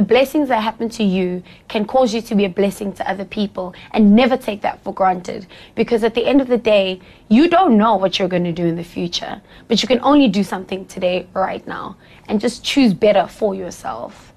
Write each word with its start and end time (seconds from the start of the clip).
the 0.00 0.06
blessings 0.06 0.48
that 0.48 0.62
happen 0.62 0.88
to 0.88 1.04
you 1.04 1.42
can 1.68 1.84
cause 1.84 2.14
you 2.14 2.22
to 2.22 2.34
be 2.34 2.46
a 2.46 2.48
blessing 2.48 2.90
to 2.90 3.06
other 3.06 3.26
people 3.26 3.74
and 3.90 4.16
never 4.16 4.34
take 4.34 4.62
that 4.62 4.82
for 4.82 4.94
granted. 4.94 5.46
Because 5.74 6.02
at 6.02 6.14
the 6.14 6.24
end 6.24 6.40
of 6.40 6.48
the 6.48 6.56
day, 6.56 7.02
you 7.28 7.50
don't 7.50 7.76
know 7.76 7.96
what 7.96 8.18
you're 8.18 8.26
going 8.26 8.44
to 8.44 8.52
do 8.52 8.64
in 8.64 8.76
the 8.76 8.82
future, 8.82 9.42
but 9.68 9.82
you 9.82 9.88
can 9.88 10.00
only 10.00 10.26
do 10.26 10.42
something 10.42 10.86
today, 10.86 11.26
right 11.34 11.66
now, 11.66 11.98
and 12.28 12.40
just 12.40 12.64
choose 12.64 12.94
better 12.94 13.26
for 13.26 13.54
yourself. 13.54 14.32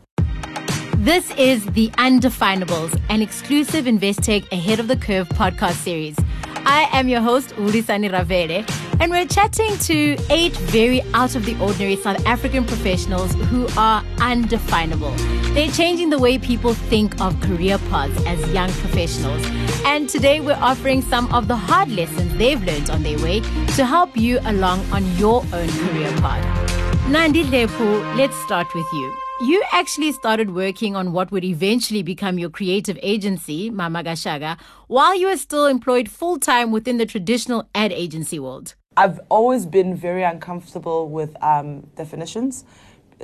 This 0.98 1.34
is 1.36 1.66
The 1.68 1.88
Undefinables, 1.92 3.00
an 3.08 3.22
exclusive 3.22 3.86
Investec 3.86 4.52
Ahead 4.52 4.82
of 4.82 4.90
the 4.90 4.98
Curve 4.98 5.30
podcast 5.30 5.76
series. 5.76 6.18
I 6.66 6.90
am 6.92 7.08
your 7.08 7.22
host, 7.22 7.50
Ulisani 7.56 8.10
Ravele, 8.10 8.66
and 9.00 9.12
we're 9.12 9.26
chatting 9.26 9.78
to 9.80 10.18
eight 10.30 10.56
very 10.58 11.02
out 11.14 11.36
of 11.36 11.46
the 11.46 11.60
ordinary 11.60 11.96
South 11.96 12.26
African 12.26 12.66
professionals 12.66 13.34
who 13.34 13.68
are 13.78 14.04
undefinable. 14.20 15.12
They're 15.54 15.72
changing 15.72 16.10
the 16.10 16.20
way 16.20 16.38
people 16.38 16.74
think 16.74 17.20
of 17.20 17.40
career 17.42 17.78
paths 17.90 18.18
as 18.26 18.40
young 18.54 18.70
professionals. 18.72 19.46
And 19.86 20.10
today 20.10 20.40
we're 20.40 20.60
offering 20.62 21.02
some 21.02 21.34
of 21.34 21.48
the 21.48 21.56
hard 21.56 21.90
lessons 21.90 22.36
they've 22.38 22.64
learned 22.64 22.90
on 22.90 23.04
their 23.04 23.20
way 23.20 23.42
to 23.76 23.86
help 23.86 24.16
you 24.16 24.40
along 24.46 24.80
on 24.92 25.06
your 25.18 25.44
own 25.54 25.70
career 25.70 26.12
path. 26.18 27.10
Nandi 27.10 27.44
Lepu, 27.44 28.16
let's 28.18 28.36
start 28.44 28.74
with 28.74 28.88
you. 28.94 29.23
You 29.44 29.62
actually 29.74 30.14
started 30.14 30.56
working 30.56 30.96
on 30.96 31.12
what 31.12 31.30
would 31.30 31.44
eventually 31.44 32.02
become 32.02 32.40
your 32.40 32.50
creative 32.50 32.98
agency, 33.04 33.70
Mama 33.70 34.02
Gashaga, 34.02 34.58
while 34.88 35.14
you 35.20 35.28
were 35.28 35.36
still 35.36 35.66
employed 35.66 36.08
full 36.08 36.40
time 36.40 36.72
within 36.72 36.98
the 36.98 37.06
traditional 37.06 37.68
ad 37.76 37.92
agency 37.92 38.40
world. 38.40 38.76
I've 38.96 39.20
always 39.28 39.66
been 39.66 39.98
very 39.98 40.24
uncomfortable 40.24 41.10
with 41.10 41.36
um, 41.44 41.82
definitions 41.98 42.64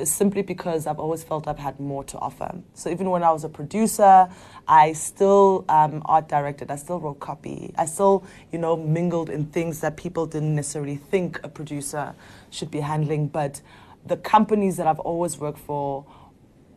simply 0.03 0.41
because 0.41 0.87
I've 0.87 0.99
always 0.99 1.23
felt 1.23 1.47
I've 1.47 1.57
had 1.57 1.79
more 1.79 2.03
to 2.05 2.17
offer. 2.17 2.53
So 2.73 2.89
even 2.89 3.09
when 3.09 3.23
I 3.23 3.31
was 3.31 3.45
a 3.45 3.49
producer, 3.49 4.29
I 4.67 4.93
still 4.93 5.63
um, 5.69 6.01
art 6.03 6.27
directed, 6.27 6.69
I 6.69 6.75
still 6.75 6.99
wrote 6.99 7.22
copy, 7.22 7.73
I 7.77 7.85
still, 7.85 8.25
you 8.51 8.59
know, 8.59 8.75
mingled 8.75 9.29
in 9.29 9.45
things 9.45 9.79
that 9.79 9.95
people 9.95 10.25
didn't 10.25 10.55
necessarily 10.55 10.97
think 10.97 11.39
a 11.44 11.49
producer 11.49 12.13
should 12.49 12.72
be 12.72 12.81
handling. 12.81 13.27
But 13.27 13.61
the 14.05 14.17
companies 14.17 14.78
that 14.78 14.88
I've 14.88 15.00
always 15.00 15.38
worked 15.38 15.59
for 15.59 16.05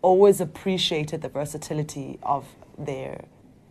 always 0.03 0.41
appreciated 0.41 1.23
the 1.23 1.29
versatility 1.29 2.19
of 2.23 2.47
their 2.77 3.25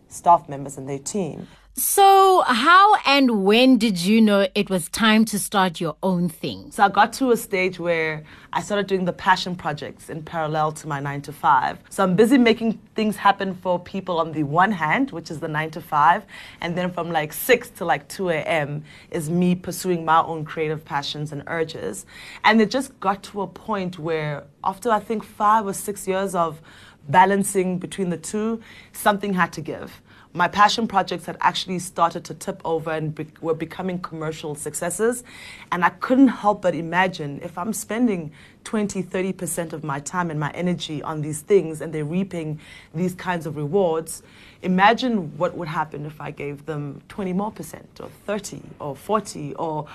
staff 0.07 0.47
members 0.47 0.77
and 0.77 0.87
their 0.87 0.99
team. 0.99 1.47
So, 1.73 2.43
how 2.45 2.95
and 3.05 3.45
when 3.45 3.77
did 3.77 3.97
you 3.97 4.19
know 4.19 4.45
it 4.55 4.69
was 4.69 4.89
time 4.89 5.23
to 5.23 5.39
start 5.39 5.79
your 5.79 5.95
own 6.03 6.27
thing? 6.27 6.69
So, 6.69 6.83
I 6.83 6.89
got 6.89 7.13
to 7.13 7.31
a 7.31 7.37
stage 7.37 7.79
where 7.79 8.25
I 8.51 8.61
started 8.61 8.87
doing 8.87 9.05
the 9.05 9.13
passion 9.13 9.55
projects 9.55 10.09
in 10.09 10.21
parallel 10.21 10.73
to 10.73 10.87
my 10.89 10.99
nine 10.99 11.21
to 11.21 11.31
five. 11.31 11.79
So, 11.89 12.03
I'm 12.03 12.17
busy 12.17 12.37
making 12.37 12.73
things 12.93 13.15
happen 13.15 13.55
for 13.55 13.79
people 13.79 14.19
on 14.19 14.33
the 14.33 14.43
one 14.43 14.73
hand, 14.73 15.11
which 15.11 15.31
is 15.31 15.39
the 15.39 15.47
nine 15.47 15.71
to 15.71 15.79
five, 15.79 16.25
and 16.59 16.77
then 16.77 16.91
from 16.91 17.09
like 17.09 17.31
6 17.31 17.69
to 17.69 17.85
like 17.85 18.05
2 18.09 18.31
a.m. 18.31 18.83
is 19.09 19.29
me 19.29 19.55
pursuing 19.55 20.03
my 20.03 20.21
own 20.23 20.43
creative 20.43 20.83
passions 20.83 21.31
and 21.31 21.41
urges. 21.47 22.05
And 22.43 22.59
it 22.59 22.69
just 22.69 22.99
got 22.99 23.23
to 23.23 23.43
a 23.43 23.47
point 23.47 23.97
where, 23.97 24.43
after 24.61 24.91
I 24.91 24.99
think 24.99 25.23
five 25.23 25.65
or 25.65 25.73
six 25.73 26.05
years 26.05 26.35
of 26.35 26.61
balancing 27.07 27.79
between 27.79 28.09
the 28.09 28.17
two, 28.17 28.61
something 28.91 29.33
had 29.33 29.53
to 29.53 29.61
give 29.61 30.01
my 30.33 30.47
passion 30.47 30.87
projects 30.87 31.25
had 31.25 31.37
actually 31.41 31.79
started 31.79 32.23
to 32.25 32.33
tip 32.33 32.61
over 32.63 32.91
and 32.91 33.13
be- 33.13 33.27
were 33.41 33.53
becoming 33.53 33.99
commercial 33.99 34.55
successes. 34.55 35.23
And 35.71 35.83
I 35.83 35.89
couldn't 35.89 36.29
help 36.29 36.61
but 36.61 36.73
imagine 36.73 37.39
if 37.43 37.57
I'm 37.57 37.73
spending 37.73 38.31
20, 38.63 39.03
30% 39.03 39.73
of 39.73 39.83
my 39.83 39.99
time 39.99 40.31
and 40.31 40.39
my 40.39 40.51
energy 40.51 41.01
on 41.03 41.21
these 41.21 41.41
things 41.41 41.81
and 41.81 41.91
they're 41.91 42.05
reaping 42.05 42.59
these 42.93 43.13
kinds 43.13 43.45
of 43.45 43.57
rewards, 43.57 44.23
imagine 44.61 45.37
what 45.37 45.57
would 45.57 45.67
happen 45.67 46.05
if 46.05 46.21
I 46.21 46.31
gave 46.31 46.65
them 46.65 47.01
20 47.09 47.33
more 47.33 47.51
percent 47.51 47.99
or 47.99 48.09
30 48.25 48.61
or 48.79 48.95
40 48.95 49.55
or 49.55 49.87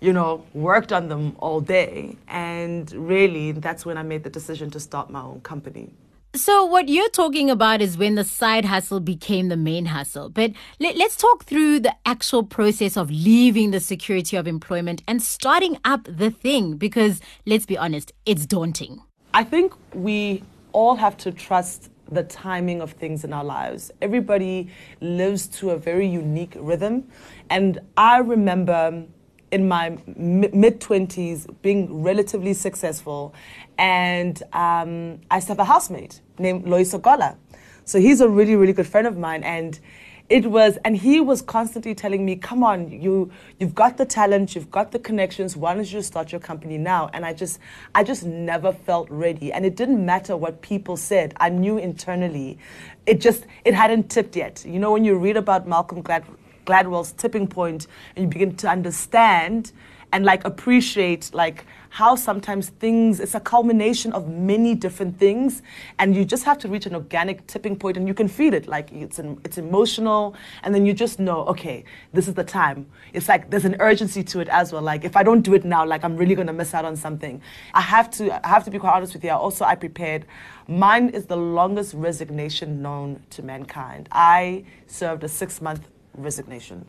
you 0.00 0.12
know, 0.12 0.44
worked 0.52 0.92
on 0.92 1.08
them 1.08 1.34
all 1.38 1.62
day. 1.62 2.14
And 2.28 2.92
really, 2.92 3.52
that's 3.52 3.86
when 3.86 3.96
I 3.96 4.02
made 4.02 4.22
the 4.22 4.28
decision 4.28 4.70
to 4.72 4.80
start 4.80 5.08
my 5.08 5.22
own 5.22 5.40
company. 5.40 5.90
So, 6.36 6.64
what 6.64 6.88
you're 6.88 7.10
talking 7.10 7.48
about 7.48 7.80
is 7.80 7.96
when 7.96 8.16
the 8.16 8.24
side 8.24 8.64
hustle 8.64 8.98
became 8.98 9.50
the 9.50 9.56
main 9.56 9.86
hustle. 9.86 10.28
But 10.28 10.50
let, 10.80 11.00
us 11.00 11.14
talk 11.14 11.44
through 11.44 11.78
the 11.78 11.94
actual 12.04 12.42
process 12.42 12.96
of 12.96 13.08
leaving 13.08 13.70
the 13.70 13.78
security 13.78 14.36
of 14.36 14.48
employment 14.48 15.00
and 15.06 15.22
starting 15.22 15.78
up 15.84 16.08
the 16.10 16.32
thing, 16.32 16.76
because 16.76 17.20
let's 17.46 17.66
be 17.66 17.78
honest, 17.78 18.12
it's 18.26 18.46
daunting. 18.46 19.00
I 19.32 19.44
think 19.44 19.74
we 19.94 20.42
all 20.72 20.96
have 20.96 21.16
to 21.18 21.30
trust 21.30 21.90
the 22.10 22.24
timing 22.24 22.80
of 22.80 22.90
things 22.90 23.22
in 23.22 23.32
our 23.32 23.44
lives. 23.44 23.92
Everybody 24.02 24.70
lives 25.00 25.46
to 25.58 25.70
a 25.70 25.76
very 25.76 26.08
unique 26.08 26.56
rhythm. 26.58 27.06
And 27.48 27.78
I 27.96 28.18
remember 28.18 29.04
in 29.54 29.68
my 29.68 29.96
mid 30.16 30.80
20s 30.80 31.46
being 31.62 32.02
relatively 32.02 32.52
successful 32.52 33.32
and 33.78 34.42
um, 34.52 35.20
I 35.30 35.38
to 35.38 35.46
have 35.46 35.60
a 35.60 35.64
housemate 35.64 36.20
named 36.40 36.66
Lois 36.66 36.92
Ogola. 36.92 37.36
So 37.84 38.00
he's 38.00 38.20
a 38.20 38.28
really, 38.28 38.56
really 38.56 38.72
good 38.72 38.86
friend 38.86 39.06
of 39.06 39.16
mine, 39.16 39.44
and 39.44 39.78
it 40.28 40.46
was, 40.46 40.78
and 40.84 40.96
he 40.96 41.20
was 41.20 41.42
constantly 41.42 41.94
telling 41.94 42.24
me, 42.24 42.34
"Come 42.34 42.64
on, 42.64 42.90
you, 42.90 43.30
you've 43.60 43.74
got 43.74 43.96
the 43.98 44.06
talent, 44.06 44.54
you've 44.54 44.70
got 44.70 44.90
the 44.90 44.98
connections. 44.98 45.54
Why 45.56 45.74
don't 45.74 45.92
you 45.92 46.02
start 46.02 46.32
your 46.32 46.40
company 46.40 46.78
now?" 46.78 47.10
And 47.12 47.24
I 47.26 47.34
just, 47.34 47.60
I 47.94 48.02
just 48.02 48.24
never 48.24 48.72
felt 48.72 49.08
ready, 49.10 49.52
and 49.52 49.66
it 49.66 49.76
didn't 49.76 50.04
matter 50.04 50.36
what 50.36 50.62
people 50.62 50.96
said. 50.96 51.34
I 51.36 51.50
knew 51.50 51.76
internally, 51.76 52.58
it 53.06 53.20
just, 53.20 53.44
it 53.64 53.74
hadn't 53.74 54.10
tipped 54.10 54.34
yet. 54.34 54.64
You 54.66 54.78
know, 54.78 54.92
when 54.92 55.04
you 55.04 55.16
read 55.16 55.36
about 55.36 55.68
Malcolm 55.68 56.00
Glad, 56.00 56.24
Gladwell's 56.64 57.12
tipping 57.12 57.46
point, 57.46 57.86
and 58.16 58.24
you 58.24 58.28
begin 58.28 58.56
to 58.56 58.68
understand 58.68 59.72
and 60.14 60.24
like 60.24 60.44
appreciate 60.44 61.28
like 61.34 61.66
how 61.90 62.14
sometimes 62.14 62.68
things 62.68 63.18
it's 63.18 63.34
a 63.34 63.40
culmination 63.40 64.12
of 64.12 64.28
many 64.28 64.72
different 64.72 65.18
things 65.18 65.60
and 65.98 66.14
you 66.14 66.24
just 66.24 66.44
have 66.44 66.56
to 66.56 66.68
reach 66.68 66.86
an 66.86 66.94
organic 66.94 67.44
tipping 67.48 67.74
point 67.74 67.96
and 67.96 68.06
you 68.06 68.14
can 68.14 68.28
feel 68.28 68.54
it. 68.54 68.68
Like 68.68 68.92
it's 68.92 69.18
an, 69.18 69.40
it's 69.44 69.58
emotional 69.58 70.36
and 70.62 70.72
then 70.72 70.86
you 70.86 70.92
just 70.92 71.18
know 71.18 71.40
okay 71.46 71.84
this 72.12 72.28
is 72.28 72.34
the 72.34 72.44
time. 72.44 72.86
It's 73.12 73.28
like 73.28 73.50
there's 73.50 73.64
an 73.64 73.76
urgency 73.80 74.22
to 74.22 74.38
it 74.38 74.48
as 74.50 74.72
well. 74.72 74.82
Like 74.82 75.04
if 75.04 75.16
i 75.16 75.24
don't 75.24 75.42
do 75.42 75.52
it 75.52 75.64
now 75.64 75.84
like 75.84 76.04
i'm 76.04 76.16
really 76.16 76.36
going 76.36 76.46
to 76.46 76.52
miss 76.52 76.74
out 76.74 76.84
on 76.84 76.94
something. 76.94 77.42
I 77.74 77.80
have 77.80 78.08
to 78.12 78.46
i 78.46 78.48
have 78.48 78.64
to 78.66 78.70
be 78.70 78.78
quite 78.78 78.94
honest 78.94 79.14
with 79.14 79.24
you. 79.24 79.30
Also 79.30 79.64
i 79.64 79.74
prepared. 79.74 80.26
Mine 80.68 81.08
is 81.08 81.26
the 81.26 81.36
longest 81.36 81.92
resignation 81.92 82.80
known 82.80 83.20
to 83.30 83.42
mankind. 83.42 84.08
I 84.12 84.64
served 84.86 85.24
a 85.24 85.28
6 85.28 85.60
month 85.60 85.88
resignation 86.16 86.86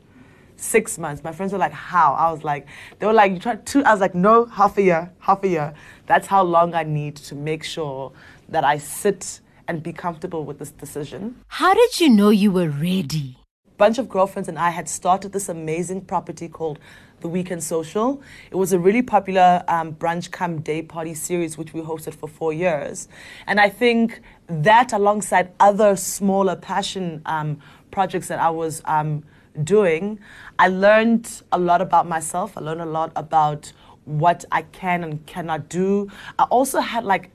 six 0.57 0.97
months. 0.97 1.23
My 1.23 1.31
friends 1.31 1.51
were 1.51 1.57
like, 1.57 1.71
how? 1.71 2.13
I 2.13 2.31
was 2.31 2.43
like, 2.43 2.67
they 2.99 3.05
were 3.05 3.13
like, 3.13 3.31
you 3.31 3.39
tried 3.39 3.65
two. 3.65 3.83
I 3.83 3.91
was 3.91 4.01
like, 4.01 4.15
no, 4.15 4.45
half 4.45 4.77
a 4.77 4.81
year, 4.81 5.11
half 5.19 5.43
a 5.43 5.47
year. 5.47 5.73
That's 6.05 6.27
how 6.27 6.43
long 6.43 6.73
I 6.73 6.83
need 6.83 7.15
to 7.17 7.35
make 7.35 7.63
sure 7.63 8.11
that 8.49 8.63
I 8.63 8.77
sit 8.77 9.41
and 9.67 9.81
be 9.81 9.93
comfortable 9.93 10.45
with 10.45 10.59
this 10.59 10.71
decision. 10.71 11.35
How 11.47 11.73
did 11.73 11.99
you 11.99 12.09
know 12.09 12.29
you 12.29 12.51
were 12.51 12.69
ready? 12.69 13.37
Bunch 13.77 13.97
of 13.97 14.07
girlfriends 14.07 14.47
and 14.47 14.57
I 14.57 14.69
had 14.69 14.87
started 14.87 15.31
this 15.31 15.49
amazing 15.49 16.01
property 16.01 16.47
called 16.47 16.79
the 17.21 17.27
Weekend 17.27 17.63
Social. 17.63 18.21
It 18.51 18.55
was 18.55 18.73
a 18.73 18.79
really 18.79 19.01
popular 19.01 19.63
um, 19.67 19.93
brunch 19.93 20.31
come 20.31 20.61
day 20.61 20.81
party 20.81 21.13
series 21.13 21.57
which 21.57 21.73
we 21.73 21.81
hosted 21.81 22.13
for 22.15 22.27
four 22.27 22.53
years. 22.53 23.07
And 23.47 23.59
I 23.59 23.69
think 23.69 24.21
that 24.47 24.93
alongside 24.93 25.51
other 25.59 25.95
smaller 25.95 26.55
passion 26.55 27.21
um, 27.25 27.59
projects 27.91 28.27
that 28.27 28.39
I 28.39 28.49
was 28.49 28.81
um, 28.85 29.23
doing, 29.63 30.19
I 30.59 30.67
learned 30.67 31.41
a 31.51 31.57
lot 31.57 31.81
about 31.81 32.07
myself. 32.07 32.57
I 32.57 32.61
learned 32.61 32.81
a 32.81 32.85
lot 32.85 33.11
about 33.15 33.71
what 34.05 34.45
I 34.51 34.61
can 34.61 35.03
and 35.03 35.25
cannot 35.25 35.67
do. 35.69 36.11
I 36.37 36.43
also 36.43 36.79
had 36.79 37.03
like, 37.03 37.31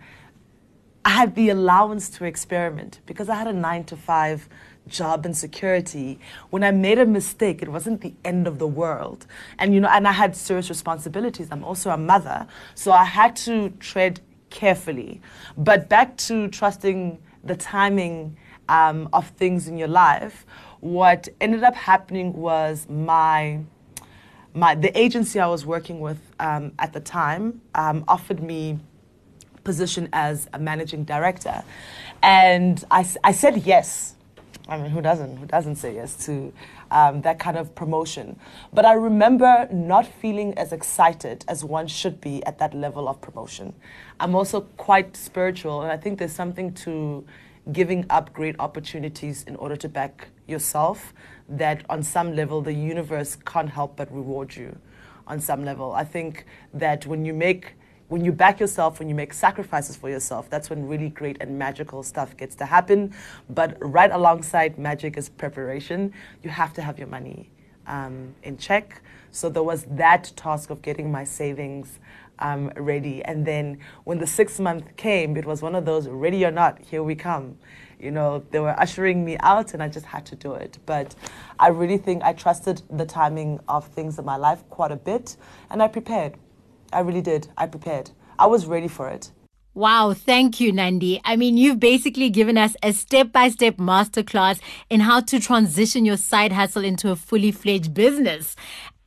I 1.05 1.11
had 1.11 1.35
the 1.35 1.49
allowance 1.49 2.11
to 2.11 2.25
experiment 2.25 3.01
because 3.07 3.29
I 3.29 3.35
had 3.35 3.49
a 3.49 3.53
nine 3.53 3.85
to 3.85 3.97
five 3.97 4.49
job 4.89 5.25
and 5.25 5.37
security. 5.37 6.19
When 6.51 6.65
I 6.65 6.71
made 6.71 6.99
a 6.99 7.07
mistake, 7.07 7.63
it 7.63 7.69
wasn't 7.69 8.01
the 8.01 8.15
end 8.25 8.47
of 8.47 8.59
the 8.59 8.67
world. 8.67 9.27
And 9.59 9.75
you 9.75 9.81
know, 9.81 9.89
and 9.89 10.07
I 10.09 10.13
had 10.13 10.35
serious 10.35 10.69
responsibilities. 10.69 11.49
I'm 11.51 11.65
also 11.65 11.91
a 11.91 11.97
mother, 11.97 12.47
so 12.75 12.93
I 12.93 13.05
had 13.05 13.37
to 13.37 13.71
tread 13.81 14.21
carefully. 14.51 15.21
But 15.57 15.89
back 15.89 16.17
to 16.19 16.49
trusting 16.49 17.19
the 17.45 17.57
timing 17.57 18.37
um, 18.69 19.09
of 19.13 19.29
things 19.29 19.69
in 19.69 19.79
your 19.79 19.89
life 19.89 20.45
what 20.81 21.29
ended 21.41 21.63
up 21.63 21.75
happening 21.75 22.33
was 22.33 22.89
my 22.89 23.61
my 24.53 24.75
the 24.75 24.97
agency 24.99 25.39
I 25.39 25.47
was 25.47 25.65
working 25.65 26.01
with 26.01 26.19
um, 26.41 26.73
at 26.79 26.93
the 26.93 27.01
time 27.01 27.61
um, 27.75 28.05
offered 28.09 28.43
me 28.43 28.79
position 29.63 30.09
as 30.13 30.49
a 30.53 30.59
managing 30.59 31.05
director, 31.05 31.63
and 32.23 32.83
I, 32.91 33.07
I 33.23 33.33
said 33.33 33.59
yes. 33.65 34.17
I 34.71 34.79
mean, 34.79 34.93
who 34.93 35.03
doesn't? 35.03 35.37
Who 35.37 35.47
doesn't 35.47 35.77
say 35.77 35.97
yes 35.97 36.15
to 36.27 36.53
um, 36.93 37.23
that 37.23 37.41
kind 37.41 37.59
of 37.59 37.75
promotion? 37.75 38.39
But 38.73 38.85
I 38.85 38.93
remember 38.93 39.69
not 39.73 40.07
feeling 40.07 40.57
as 40.57 40.73
excited 40.73 41.45
as 41.49 41.65
one 41.65 41.89
should 41.89 42.21
be 42.21 42.45
at 42.47 42.59
that 42.61 42.73
level 42.73 43.09
of 43.09 43.21
promotion. 43.21 43.75
I'm 44.21 44.37
also 44.37 44.61
quite 44.77 45.17
spiritual, 45.17 45.83
and 45.83 45.91
I 45.91 45.97
think 45.97 46.21
there's 46.21 46.33
something 46.33 46.73
to 46.85 47.25
giving 47.73 48.07
up 48.11 48.33
great 48.33 48.55
opportunities 48.61 49.43
in 49.43 49.57
order 49.57 49.75
to 49.75 49.89
back 49.89 50.29
yourself 50.47 51.15
that 51.49 51.85
on 51.91 52.05
some 52.05 52.37
level 52.37 52.63
the 52.63 52.73
universe 52.73 53.37
can't 53.45 53.71
help 53.71 53.97
but 53.97 54.13
reward 54.15 54.55
you 54.55 54.79
on 55.27 55.41
some 55.41 55.65
level. 55.65 55.93
I 55.93 56.05
think 56.05 56.45
that 56.73 57.07
when 57.07 57.25
you 57.25 57.35
make 57.35 57.75
when 58.11 58.25
you 58.25 58.33
back 58.33 58.59
yourself, 58.59 58.99
when 58.99 59.09
you 59.09 59.15
make 59.15 59.33
sacrifices 59.33 59.97
for 59.97 60.11
yourself, 60.11 60.51
that's 60.51 60.69
when 60.69 60.89
really 60.89 61.09
great 61.09 61.37
and 61.41 61.57
magical 61.57 62.03
stuff 62.03 62.37
gets 62.37 62.57
to 62.57 62.67
happen. 62.67 63.15
But 63.49 63.79
right 63.81 64.11
alongside 64.11 64.79
magic 64.79 65.17
is 65.17 65.29
preparation. 65.29 66.13
You 66.43 66.51
have 66.51 66.73
to 66.75 66.83
have 66.83 66.99
your 66.99 67.07
money 67.07 67.51
um, 67.87 68.35
in 68.43 68.59
check. 68.59 69.01
So 69.31 69.49
there 69.49 69.63
was 69.63 69.85
that 69.93 70.33
task 70.35 70.71
of 70.71 70.83
getting 70.83 71.13
my 71.13 71.23
savings 71.23 72.01
um, 72.41 72.73
ready. 72.77 73.25
And 73.25 73.47
then 73.47 73.79
when 74.03 74.19
the 74.19 74.27
six 74.27 74.59
month 74.59 74.97
came, 74.97 75.37
it 75.37 75.45
was 75.45 75.63
one 75.63 75.77
of 75.77 75.85
those 75.85 76.09
ready 76.09 76.45
or 76.45 76.51
not, 76.51 76.81
here 76.81 77.05
we 77.05 77.15
come. 77.15 77.59
You 78.01 78.11
know, 78.11 78.43
they 78.51 78.59
were 78.59 78.75
ushering 78.81 79.25
me 79.25 79.37
out 79.39 79.73
and 79.73 79.81
I 79.81 79.89
just 79.89 80.07
had 80.07 80.27
to 80.27 80.35
do 80.35 80.55
it. 80.55 80.79
But 80.85 81.15
I 81.61 81.69
really 81.69 81.99
think 81.99 82.25
I 82.25 82.33
trusted 82.33 82.83
the 82.91 83.07
timing 83.07 83.61
of 83.69 83.87
things 83.87 84.19
in 84.19 84.25
my 84.25 84.37
life 84.37 84.69
quite 84.69 84.91
a 84.91 84.97
bit 84.97 85.37
and 85.71 85.81
I 85.81 85.87
prepared. 85.87 86.35
I 86.93 87.01
really 87.01 87.23
did. 87.23 87.49
I 87.57 87.67
prepared. 87.67 88.11
I 88.39 88.47
was 88.47 88.67
ready 88.67 88.89
for 88.89 89.09
it. 89.09 89.31
Wow, 89.73 90.15
thank 90.15 90.59
you, 90.59 90.73
Nandi. 90.73 91.21
I 91.25 91.37
mean, 91.37 91.57
you've 91.57 91.79
basically 91.79 92.29
given 92.29 92.59
us 92.59 92.75
a 92.83 92.93
step 92.93 93.31
by 93.31 93.51
step 93.51 93.77
masterclass 93.77 94.61
in 94.89 95.01
how 95.01 95.21
to 95.21 95.39
transition 95.39 96.05
your 96.05 96.17
side 96.17 96.51
hustle 96.51 96.85
into 96.85 97.11
a 97.11 97.17
fully 97.17 97.53
fledged 97.53 97.95
business. 97.95 98.57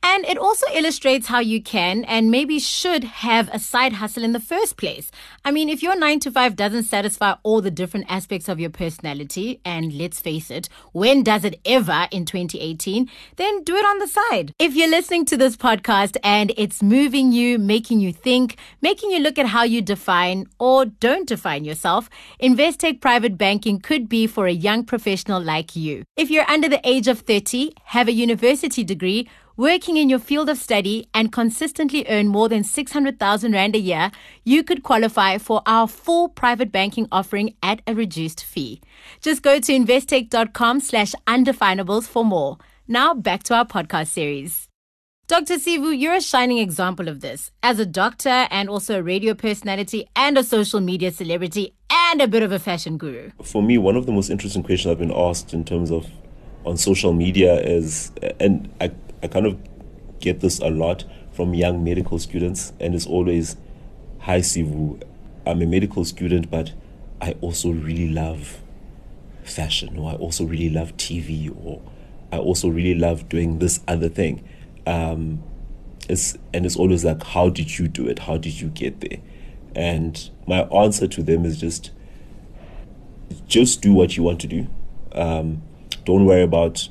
And 0.06 0.26
it 0.26 0.36
also 0.36 0.66
illustrates 0.74 1.28
how 1.28 1.38
you 1.38 1.62
can 1.62 2.04
and 2.04 2.30
maybe 2.30 2.58
should 2.58 3.04
have 3.04 3.48
a 3.48 3.58
side 3.58 3.94
hustle 3.94 4.22
in 4.22 4.32
the 4.32 4.38
first 4.38 4.76
place. 4.76 5.10
I 5.46 5.50
mean, 5.50 5.70
if 5.70 5.82
your 5.82 5.98
nine 5.98 6.20
to 6.20 6.30
five 6.30 6.56
doesn't 6.56 6.82
satisfy 6.82 7.36
all 7.42 7.62
the 7.62 7.70
different 7.70 8.04
aspects 8.10 8.50
of 8.50 8.60
your 8.60 8.68
personality, 8.68 9.62
and 9.64 9.94
let's 9.94 10.20
face 10.20 10.50
it, 10.50 10.68
when 10.92 11.22
does 11.22 11.42
it 11.42 11.58
ever 11.64 12.06
in 12.10 12.26
2018, 12.26 13.08
then 13.36 13.62
do 13.62 13.76
it 13.76 13.86
on 13.86 13.98
the 13.98 14.06
side. 14.06 14.52
If 14.58 14.76
you're 14.76 14.90
listening 14.90 15.24
to 15.24 15.38
this 15.38 15.56
podcast 15.56 16.18
and 16.22 16.52
it's 16.58 16.82
moving 16.82 17.32
you, 17.32 17.58
making 17.58 18.00
you 18.00 18.12
think, 18.12 18.58
making 18.82 19.10
you 19.10 19.20
look 19.20 19.38
at 19.38 19.46
how 19.46 19.62
you 19.62 19.80
define 19.80 20.46
or 20.58 20.84
don't 20.84 21.26
define 21.26 21.64
yourself, 21.64 22.10
Investec 22.42 23.00
Private 23.00 23.38
Banking 23.38 23.80
could 23.80 24.10
be 24.10 24.26
for 24.26 24.46
a 24.46 24.52
young 24.52 24.84
professional 24.84 25.40
like 25.40 25.74
you. 25.74 26.04
If 26.14 26.30
you're 26.30 26.50
under 26.50 26.68
the 26.68 26.86
age 26.86 27.08
of 27.08 27.20
30, 27.20 27.72
have 27.84 28.06
a 28.06 28.12
university 28.12 28.84
degree, 28.84 29.30
working 29.56 29.96
in 29.96 30.08
your 30.08 30.18
field 30.18 30.48
of 30.48 30.58
study 30.58 31.08
and 31.14 31.32
consistently 31.32 32.04
earn 32.08 32.28
more 32.28 32.48
than 32.48 32.64
600,000 32.64 33.52
Rand 33.52 33.76
a 33.76 33.78
year, 33.78 34.10
you 34.44 34.64
could 34.64 34.82
qualify 34.82 35.38
for 35.38 35.62
our 35.66 35.86
full 35.86 36.28
private 36.28 36.72
banking 36.72 37.06
offering 37.12 37.54
at 37.62 37.80
a 37.86 37.94
reduced 37.94 38.44
fee. 38.44 38.80
Just 39.20 39.42
go 39.42 39.60
to 39.60 39.72
investec.com 39.72 40.80
slash 40.80 41.14
undefinables 41.26 42.04
for 42.04 42.24
more. 42.24 42.58
Now 42.88 43.14
back 43.14 43.42
to 43.44 43.54
our 43.54 43.64
podcast 43.64 44.08
series. 44.08 44.68
Dr. 45.26 45.54
Sivu, 45.54 45.98
you're 45.98 46.16
a 46.16 46.20
shining 46.20 46.58
example 46.58 47.08
of 47.08 47.20
this. 47.20 47.50
As 47.62 47.78
a 47.78 47.86
doctor 47.86 48.46
and 48.50 48.68
also 48.68 48.98
a 48.98 49.02
radio 49.02 49.32
personality 49.32 50.06
and 50.14 50.36
a 50.36 50.44
social 50.44 50.80
media 50.80 51.10
celebrity 51.10 51.72
and 51.90 52.20
a 52.20 52.28
bit 52.28 52.42
of 52.42 52.52
a 52.52 52.58
fashion 52.58 52.98
guru. 52.98 53.30
For 53.42 53.62
me, 53.62 53.78
one 53.78 53.96
of 53.96 54.04
the 54.04 54.12
most 54.12 54.28
interesting 54.28 54.62
questions 54.62 54.92
I've 54.92 54.98
been 54.98 55.10
asked 55.10 55.54
in 55.54 55.64
terms 55.64 55.90
of 55.90 56.06
on 56.66 56.76
social 56.76 57.14
media 57.14 57.54
is, 57.60 58.12
and 58.38 58.70
I 58.82 58.88
I 59.24 59.26
kind 59.26 59.46
of 59.46 59.58
get 60.20 60.40
this 60.40 60.58
a 60.58 60.68
lot 60.68 61.04
from 61.32 61.54
young 61.54 61.82
medical 61.82 62.18
students, 62.18 62.74
and 62.78 62.94
it's 62.94 63.06
always, 63.06 63.56
Hi 64.20 64.40
Sivu, 64.40 65.02
I'm 65.46 65.62
a 65.62 65.66
medical 65.66 66.04
student, 66.04 66.50
but 66.50 66.74
I 67.22 67.34
also 67.40 67.70
really 67.70 68.10
love 68.10 68.60
fashion, 69.42 69.96
or 69.96 70.10
I 70.10 70.14
also 70.16 70.44
really 70.44 70.68
love 70.68 70.94
TV, 70.98 71.50
or 71.64 71.80
I 72.30 72.36
also 72.36 72.68
really 72.68 72.94
love 72.94 73.30
doing 73.30 73.60
this 73.60 73.80
other 73.88 74.10
thing. 74.10 74.46
Um, 74.86 75.42
it's, 76.06 76.36
and 76.52 76.66
it's 76.66 76.76
always 76.76 77.02
like, 77.02 77.22
How 77.22 77.48
did 77.48 77.78
you 77.78 77.88
do 77.88 78.06
it? 78.06 78.20
How 78.20 78.36
did 78.36 78.60
you 78.60 78.68
get 78.68 79.00
there? 79.00 79.20
And 79.74 80.30
my 80.46 80.64
answer 80.64 81.08
to 81.08 81.22
them 81.22 81.46
is 81.46 81.58
just, 81.58 81.92
just 83.48 83.80
do 83.80 83.94
what 83.94 84.18
you 84.18 84.22
want 84.22 84.42
to 84.42 84.46
do. 84.46 84.66
Um, 85.12 85.62
don't 86.04 86.26
worry 86.26 86.42
about 86.42 86.90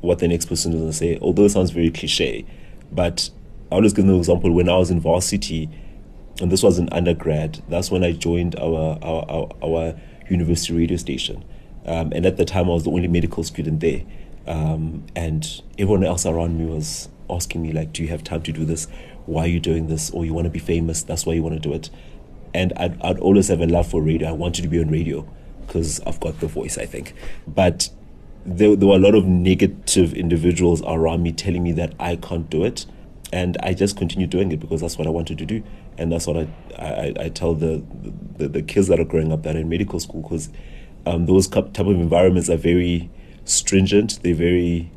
what 0.00 0.18
the 0.18 0.28
next 0.28 0.46
person 0.46 0.72
is 0.72 0.78
going 0.78 0.90
to 0.90 0.96
say, 0.96 1.18
although 1.20 1.44
it 1.44 1.50
sounds 1.50 1.70
very 1.70 1.90
cliche. 1.90 2.44
But 2.92 3.30
I'll 3.70 3.82
just 3.82 3.96
give 3.96 4.04
an 4.04 4.14
example. 4.14 4.52
When 4.52 4.68
I 4.68 4.76
was 4.76 4.90
in 4.90 5.00
varsity, 5.00 5.68
and 6.40 6.52
this 6.52 6.62
was 6.62 6.78
in 6.78 6.88
undergrad, 6.90 7.62
that's 7.68 7.90
when 7.90 8.04
I 8.04 8.12
joined 8.12 8.56
our, 8.56 8.98
our, 9.02 9.30
our, 9.30 9.48
our 9.62 10.00
university 10.30 10.74
radio 10.74 10.96
station. 10.96 11.44
Um, 11.84 12.12
and 12.12 12.26
at 12.26 12.36
the 12.36 12.44
time, 12.44 12.66
I 12.66 12.74
was 12.74 12.84
the 12.84 12.90
only 12.90 13.08
medical 13.08 13.42
student 13.42 13.80
there. 13.80 14.02
Um, 14.46 15.04
and 15.16 15.62
everyone 15.78 16.04
else 16.04 16.26
around 16.26 16.58
me 16.58 16.66
was 16.66 17.08
asking 17.28 17.62
me, 17.62 17.72
like, 17.72 17.92
do 17.92 18.02
you 18.02 18.08
have 18.08 18.22
time 18.24 18.42
to 18.42 18.52
do 18.52 18.64
this? 18.64 18.86
Why 19.26 19.44
are 19.44 19.48
you 19.48 19.60
doing 19.60 19.88
this? 19.88 20.10
Or 20.10 20.24
you 20.24 20.32
want 20.32 20.46
to 20.46 20.50
be 20.50 20.58
famous? 20.58 21.02
That's 21.02 21.26
why 21.26 21.34
you 21.34 21.42
want 21.42 21.54
to 21.54 21.60
do 21.60 21.74
it. 21.74 21.90
And 22.54 22.72
I'd, 22.76 23.00
I'd 23.02 23.18
always 23.18 23.48
have 23.48 23.60
a 23.60 23.66
love 23.66 23.90
for 23.90 24.00
radio. 24.00 24.28
I 24.28 24.32
wanted 24.32 24.62
to 24.62 24.68
be 24.68 24.80
on 24.80 24.88
radio 24.88 25.28
because 25.66 26.00
I've 26.06 26.18
got 26.20 26.40
the 26.40 26.46
voice, 26.46 26.78
I 26.78 26.86
think. 26.86 27.14
But 27.46 27.90
there, 28.56 28.74
there 28.76 28.88
were 28.88 28.96
a 28.96 29.00
lot 29.00 29.14
of 29.14 29.26
negative 29.26 30.14
individuals 30.14 30.82
around 30.86 31.22
me 31.22 31.32
telling 31.32 31.62
me 31.62 31.72
that 31.72 31.94
I 32.00 32.16
can't 32.16 32.48
do 32.48 32.64
it. 32.64 32.86
And 33.30 33.58
I 33.62 33.74
just 33.74 33.96
continued 33.96 34.30
doing 34.30 34.50
it 34.52 34.58
because 34.58 34.80
that's 34.80 34.96
what 34.96 35.06
I 35.06 35.10
wanted 35.10 35.36
to 35.38 35.46
do. 35.46 35.62
And 35.98 36.10
that's 36.10 36.26
what 36.26 36.36
I, 36.36 36.48
I, 36.78 37.24
I 37.24 37.28
tell 37.28 37.54
the, 37.54 37.82
the, 38.38 38.48
the 38.48 38.62
kids 38.62 38.88
that 38.88 38.98
are 38.98 39.04
growing 39.04 39.32
up 39.32 39.42
that 39.42 39.54
are 39.54 39.58
in 39.58 39.68
medical 39.68 40.00
school 40.00 40.22
because 40.22 40.48
um, 41.04 41.26
those 41.26 41.46
type 41.46 41.78
of 41.78 41.88
environments 41.88 42.48
are 42.48 42.56
very 42.56 43.10
stringent. 43.44 44.22
They're 44.22 44.34
very 44.34 44.90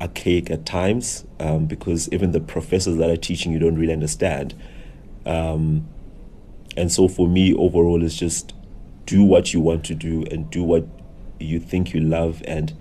archaic 0.00 0.50
at 0.50 0.64
times 0.64 1.24
um, 1.40 1.66
because 1.66 2.08
even 2.10 2.32
the 2.32 2.40
professors 2.40 2.96
that 2.96 3.10
are 3.10 3.16
teaching 3.16 3.52
you 3.52 3.58
don't 3.58 3.76
really 3.76 3.92
understand. 3.92 4.54
Um, 5.26 5.86
and 6.76 6.90
so 6.90 7.06
for 7.06 7.28
me, 7.28 7.54
overall, 7.54 8.02
it's 8.02 8.16
just 8.16 8.54
do 9.06 9.22
what 9.22 9.52
you 9.52 9.60
want 9.60 9.84
to 9.84 9.94
do 9.94 10.24
and 10.30 10.50
do 10.50 10.64
what 10.64 10.86
you 11.38 11.60
think 11.60 11.92
you 11.92 12.00
love 12.00 12.42
and 12.46 12.74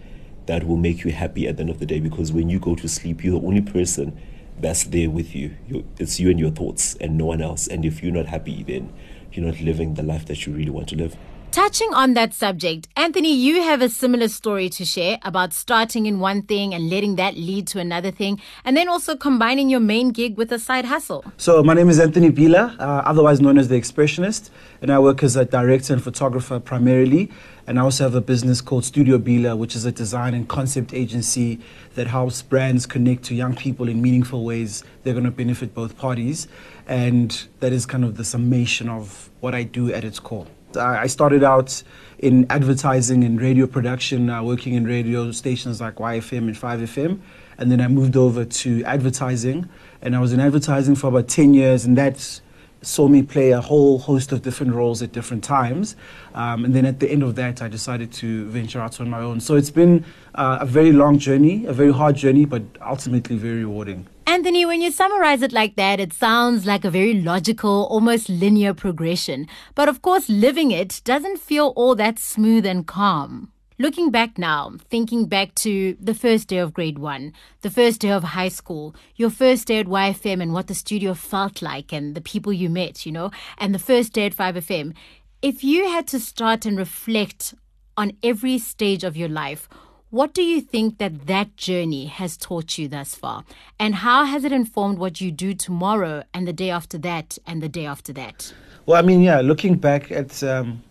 that 0.46 0.66
will 0.66 0.78
make 0.78 1.04
you 1.04 1.12
happy 1.12 1.48
at 1.48 1.58
the 1.58 1.62
end 1.62 1.70
of 1.70 1.80
the 1.80 1.86
day 1.86 2.00
because 2.00 2.32
when 2.32 2.50
you 2.50 2.60
go 2.60 2.76
to 2.76 2.88
sleep, 2.88 3.24
you're 3.24 3.40
the 3.40 3.46
only 3.46 3.62
person 3.62 4.18
that's 4.60 4.84
there 4.84 5.10
with 5.10 5.36
you. 5.36 5.56
You're, 5.68 5.84
it's 5.98 6.20
you 6.20 6.30
and 6.30 6.40
your 6.40 6.52
thoughts 6.52 6.96
and 6.96 7.18
no 7.18 7.26
one 7.26 7.42
else. 7.42 7.68
And 7.68 7.86
if 7.86 8.04
you're 8.04 8.14
not 8.14 8.28
happy, 8.28 8.64
then 8.64 8.94
you're 9.32 9.46
not 9.46 9.60
living 9.62 9.96
the 9.96 10.04
life 10.04 10.26
that 10.28 10.46
you 10.46 10.54
really 10.54 10.70
want 10.70 10.90
to 10.90 10.96
live. 10.96 11.18
Touching 11.54 11.94
on 11.94 12.16
that 12.16 12.34
subject, 12.34 12.88
Anthony, 12.96 13.32
you 13.32 13.62
have 13.62 13.80
a 13.84 13.88
similar 13.88 14.28
story 14.28 14.70
to 14.70 14.84
share 14.84 15.20
about 15.22 15.54
starting 15.54 16.08
in 16.08 16.20
one 16.20 16.42
thing 16.42 16.74
and 16.74 16.90
letting 16.90 17.16
that 17.18 17.36
lead 17.36 17.68
to 17.68 17.80
another 17.80 18.10
thing, 18.10 18.42
and 18.66 18.76
then 18.76 18.90
also 18.90 19.16
combining 19.16 19.70
your 19.70 19.80
main 19.80 20.10
gig 20.10 20.36
with 20.36 20.52
a 20.52 20.58
side 20.58 20.86
hustle. 20.86 21.24
So, 21.38 21.62
my 21.62 21.76
name 21.76 21.90
is 21.90 22.00
Anthony 22.00 22.32
Bila, 22.32 22.76
uh, 22.80 23.04
otherwise 23.06 23.40
known 23.40 23.60
as 23.60 23.68
The 23.68 23.80
Expressionist, 23.80 24.50
and 24.82 24.92
I 24.92 24.98
work 24.98 25.22
as 25.22 25.36
a 25.36 25.46
director 25.46 25.94
and 25.94 26.04
photographer 26.04 26.60
primarily. 26.60 27.32
And 27.66 27.80
I 27.80 27.84
also 27.84 28.04
have 28.04 28.16
a 28.16 28.22
business 28.22 28.60
called 28.60 28.84
Studio 28.84 29.18
Bila, 29.18 29.58
which 29.58 29.76
is 29.76 29.86
a 29.86 29.92
design 29.92 30.34
and 30.34 30.48
concept 30.48 30.94
agency 30.94 31.60
that 31.96 32.08
helps 32.08 32.42
brands 32.42 32.86
connect 32.86 33.24
to 33.24 33.36
young 33.36 33.56
people 33.56 33.88
in 33.88 34.02
meaningful 34.02 34.44
ways. 34.44 34.84
They're 35.04 35.14
going 35.14 35.26
to 35.26 35.32
benefit 35.32 35.74
both 35.74 35.98
parties. 35.98 36.48
And 36.88 37.48
that 37.62 37.72
is 37.72 37.86
kind 37.86 38.04
of 38.04 38.18
the 38.18 38.26
summation 38.26 38.90
of 38.90 39.30
what 39.40 39.56
I 39.56 39.64
do 39.64 39.94
at 39.94 40.04
its 40.04 40.20
core. 40.20 40.46
I 40.76 41.08
started 41.08 41.44
out 41.44 41.84
in 42.20 42.48
advertising 42.50 43.24
and 43.24 43.40
radio 43.40 43.68
production, 43.68 44.30
uh, 44.30 44.44
working 44.44 44.74
in 44.74 44.86
radio 44.86 45.32
stations 45.32 45.80
like 45.80 45.96
YFM 45.96 46.40
and 46.40 46.56
5FM. 46.56 47.20
And 47.58 47.72
then 47.72 47.80
I 47.80 47.88
moved 47.88 48.18
over 48.18 48.44
to 48.44 48.84
advertising. 48.84 49.70
And 50.02 50.16
I 50.16 50.20
was 50.20 50.34
in 50.34 50.42
advertising 50.42 50.96
for 50.96 51.08
about 51.08 51.30
10 51.30 51.54
years, 51.54 51.86
and 51.86 51.98
that 51.98 52.42
saw 52.86 53.08
me 53.08 53.24
play 53.24 53.52
a 53.52 53.62
whole 53.62 54.00
host 54.00 54.32
of 54.32 54.42
different 54.42 54.74
roles 54.74 55.02
at 55.02 55.12
different 55.12 55.44
times. 55.44 55.96
Um, 56.34 56.66
and 56.66 56.76
then 56.76 56.86
at 56.86 57.00
the 57.00 57.10
end 57.10 57.24
of 57.24 57.36
that, 57.36 57.62
I 57.62 57.68
decided 57.68 58.12
to 58.14 58.46
venture 58.50 58.82
out 58.82 59.00
on 59.00 59.10
my 59.10 59.20
own. 59.20 59.40
So 59.40 59.56
it's 59.56 59.70
been 59.70 60.04
uh, 60.36 60.60
a 60.62 60.66
very 60.66 60.92
long 60.92 61.18
journey, 61.18 61.66
a 61.66 61.74
very 61.74 61.94
hard 61.94 62.16
journey, 62.16 62.46
but 62.46 62.64
ultimately 62.82 63.38
very 63.38 63.60
rewarding. 63.60 64.08
Anthony, 64.26 64.66
when 64.66 64.82
you 64.82 64.92
summarize 64.92 65.42
it 65.42 65.52
like 65.52 65.76
that, 65.76 66.00
it 66.00 66.12
sounds 66.12 66.66
like 66.66 66.84
a 66.84 66.90
very 66.90 67.14
logical, 67.14 67.88
almost 67.90 68.30
linear 68.30 68.74
progression. 68.74 69.48
But 69.76 69.90
of 69.90 70.02
course, 70.02 70.28
living 70.28 70.72
it 70.72 71.02
doesn't 71.04 71.38
feel 71.38 71.74
all 71.76 71.96
that 71.96 72.20
smooth 72.20 72.66
and 72.66 72.88
calm. 72.88 73.53
Looking 73.80 74.12
back 74.12 74.38
now, 74.38 74.74
thinking 74.90 75.26
back 75.26 75.56
to 75.56 75.98
the 76.00 76.14
first 76.14 76.48
day 76.48 76.58
of 76.58 76.74
grade 76.74 77.00
one, 77.00 77.34
the 77.62 77.72
first 77.72 78.02
day 78.02 78.12
of 78.12 78.24
high 78.24 78.50
school, 78.50 78.96
your 79.16 79.32
first 79.32 79.68
day 79.68 79.80
at 79.80 79.88
YFM 79.88 80.42
and 80.42 80.54
what 80.54 80.68
the 80.68 80.76
studio 80.76 81.14
felt 81.14 81.62
like 81.62 81.92
and 81.92 82.14
the 82.14 82.22
people 82.22 82.54
you 82.54 82.70
met, 82.70 83.06
you 83.06 83.12
know, 83.12 83.32
and 83.58 83.74
the 83.74 83.80
first 83.80 84.14
day 84.14 84.28
at 84.28 84.36
5FM, 84.36 84.94
if 85.42 85.64
you 85.64 85.90
had 85.90 86.08
to 86.08 86.20
start 86.20 86.66
and 86.66 86.78
reflect 86.78 87.56
on 87.98 88.12
every 88.24 88.58
stage 88.58 89.04
of 89.04 89.16
your 89.18 89.30
life. 89.30 89.70
What 90.10 90.34
do 90.34 90.44
you 90.44 90.62
think 90.62 91.00
that 91.00 91.26
that 91.26 91.58
journey 91.58 92.06
has 92.06 92.38
taught 92.38 92.78
you 92.78 92.88
thus 92.88 93.16
far? 93.16 93.46
And 93.80 93.96
how 93.96 94.26
has 94.26 94.44
it 94.44 94.52
informed 94.52 95.00
what 95.00 95.20
you 95.22 95.32
do 95.32 95.54
tomorrow 95.54 96.24
and 96.34 96.48
the 96.48 96.54
day 96.54 96.70
after 96.70 97.00
that 97.00 97.38
and 97.48 97.64
the 97.64 97.70
day 97.70 97.86
after 97.86 98.14
that? 98.14 98.54
Well, 98.86 98.98
I 98.98 99.02
mean, 99.02 99.22
yeah, 99.22 99.42
looking 99.42 99.76
back 99.76 100.12
at 100.12 100.44
um, 100.44 100.84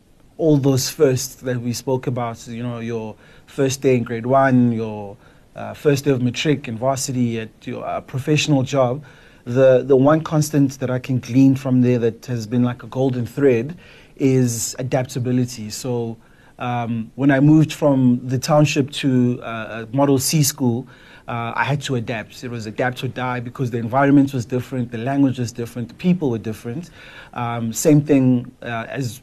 all 0.43 0.57
those 0.57 0.91
firsts 0.91 1.37
that 1.37 1.61
we 1.61 1.73
spoke 1.73 2.09
about, 2.09 2.49
you 2.49 2.65
know, 2.65 2.81
your 2.81 3.15
first 3.47 3.81
day 3.81 3.95
in 3.95 4.03
grade 4.03 4.27
one, 4.27 4.73
your 4.73 5.17
uh, 5.55 5.73
first 5.73 6.05
day 6.05 6.11
of 6.11 6.21
matric 6.21 6.67
and 6.67 6.77
varsity 6.77 7.39
at 7.39 7.51
your 7.65 7.87
uh, 7.87 8.01
professional 8.01 8.65
job, 8.65 9.05
the, 9.45 9.85
the 9.87 9.95
one 9.95 10.21
constant 10.21 10.81
that 10.81 10.91
I 10.91 10.99
can 10.99 11.21
glean 11.21 11.55
from 11.55 11.81
there 11.83 12.01
that 12.01 12.27
has 12.27 12.49
been 12.49 12.65
like 12.65 12.83
a 12.83 12.89
golden 12.89 13.25
thread 13.25 13.79
is 14.17 14.75
adaptability. 14.81 15.71
So 15.71 16.17
um, 16.59 17.13
when 17.15 17.31
I 17.31 17.39
moved 17.39 17.73
from 17.73 18.21
the 18.27 18.39
township 18.39 18.91
to 19.03 19.41
uh, 19.45 19.87
Model 19.93 20.19
C 20.19 20.43
school, 20.43 20.89
uh, 21.29 21.53
I 21.55 21.63
had 21.63 21.81
to 21.83 21.95
adapt. 21.95 22.43
It 22.43 22.51
was 22.51 22.67
adapt 22.67 23.05
or 23.05 23.09
die 23.09 23.39
because 23.39 23.71
the 23.71 23.79
environment 23.79 24.35
was 24.35 24.45
different, 24.45 24.91
the 24.91 24.99
language 24.99 25.39
was 25.39 25.53
different, 25.53 25.87
the 25.87 25.95
people 25.95 26.31
were 26.31 26.39
different. 26.39 26.91
Um, 27.33 27.73
same 27.73 28.01
thing 28.01 28.51
uh, 28.61 28.87
as 28.89 29.23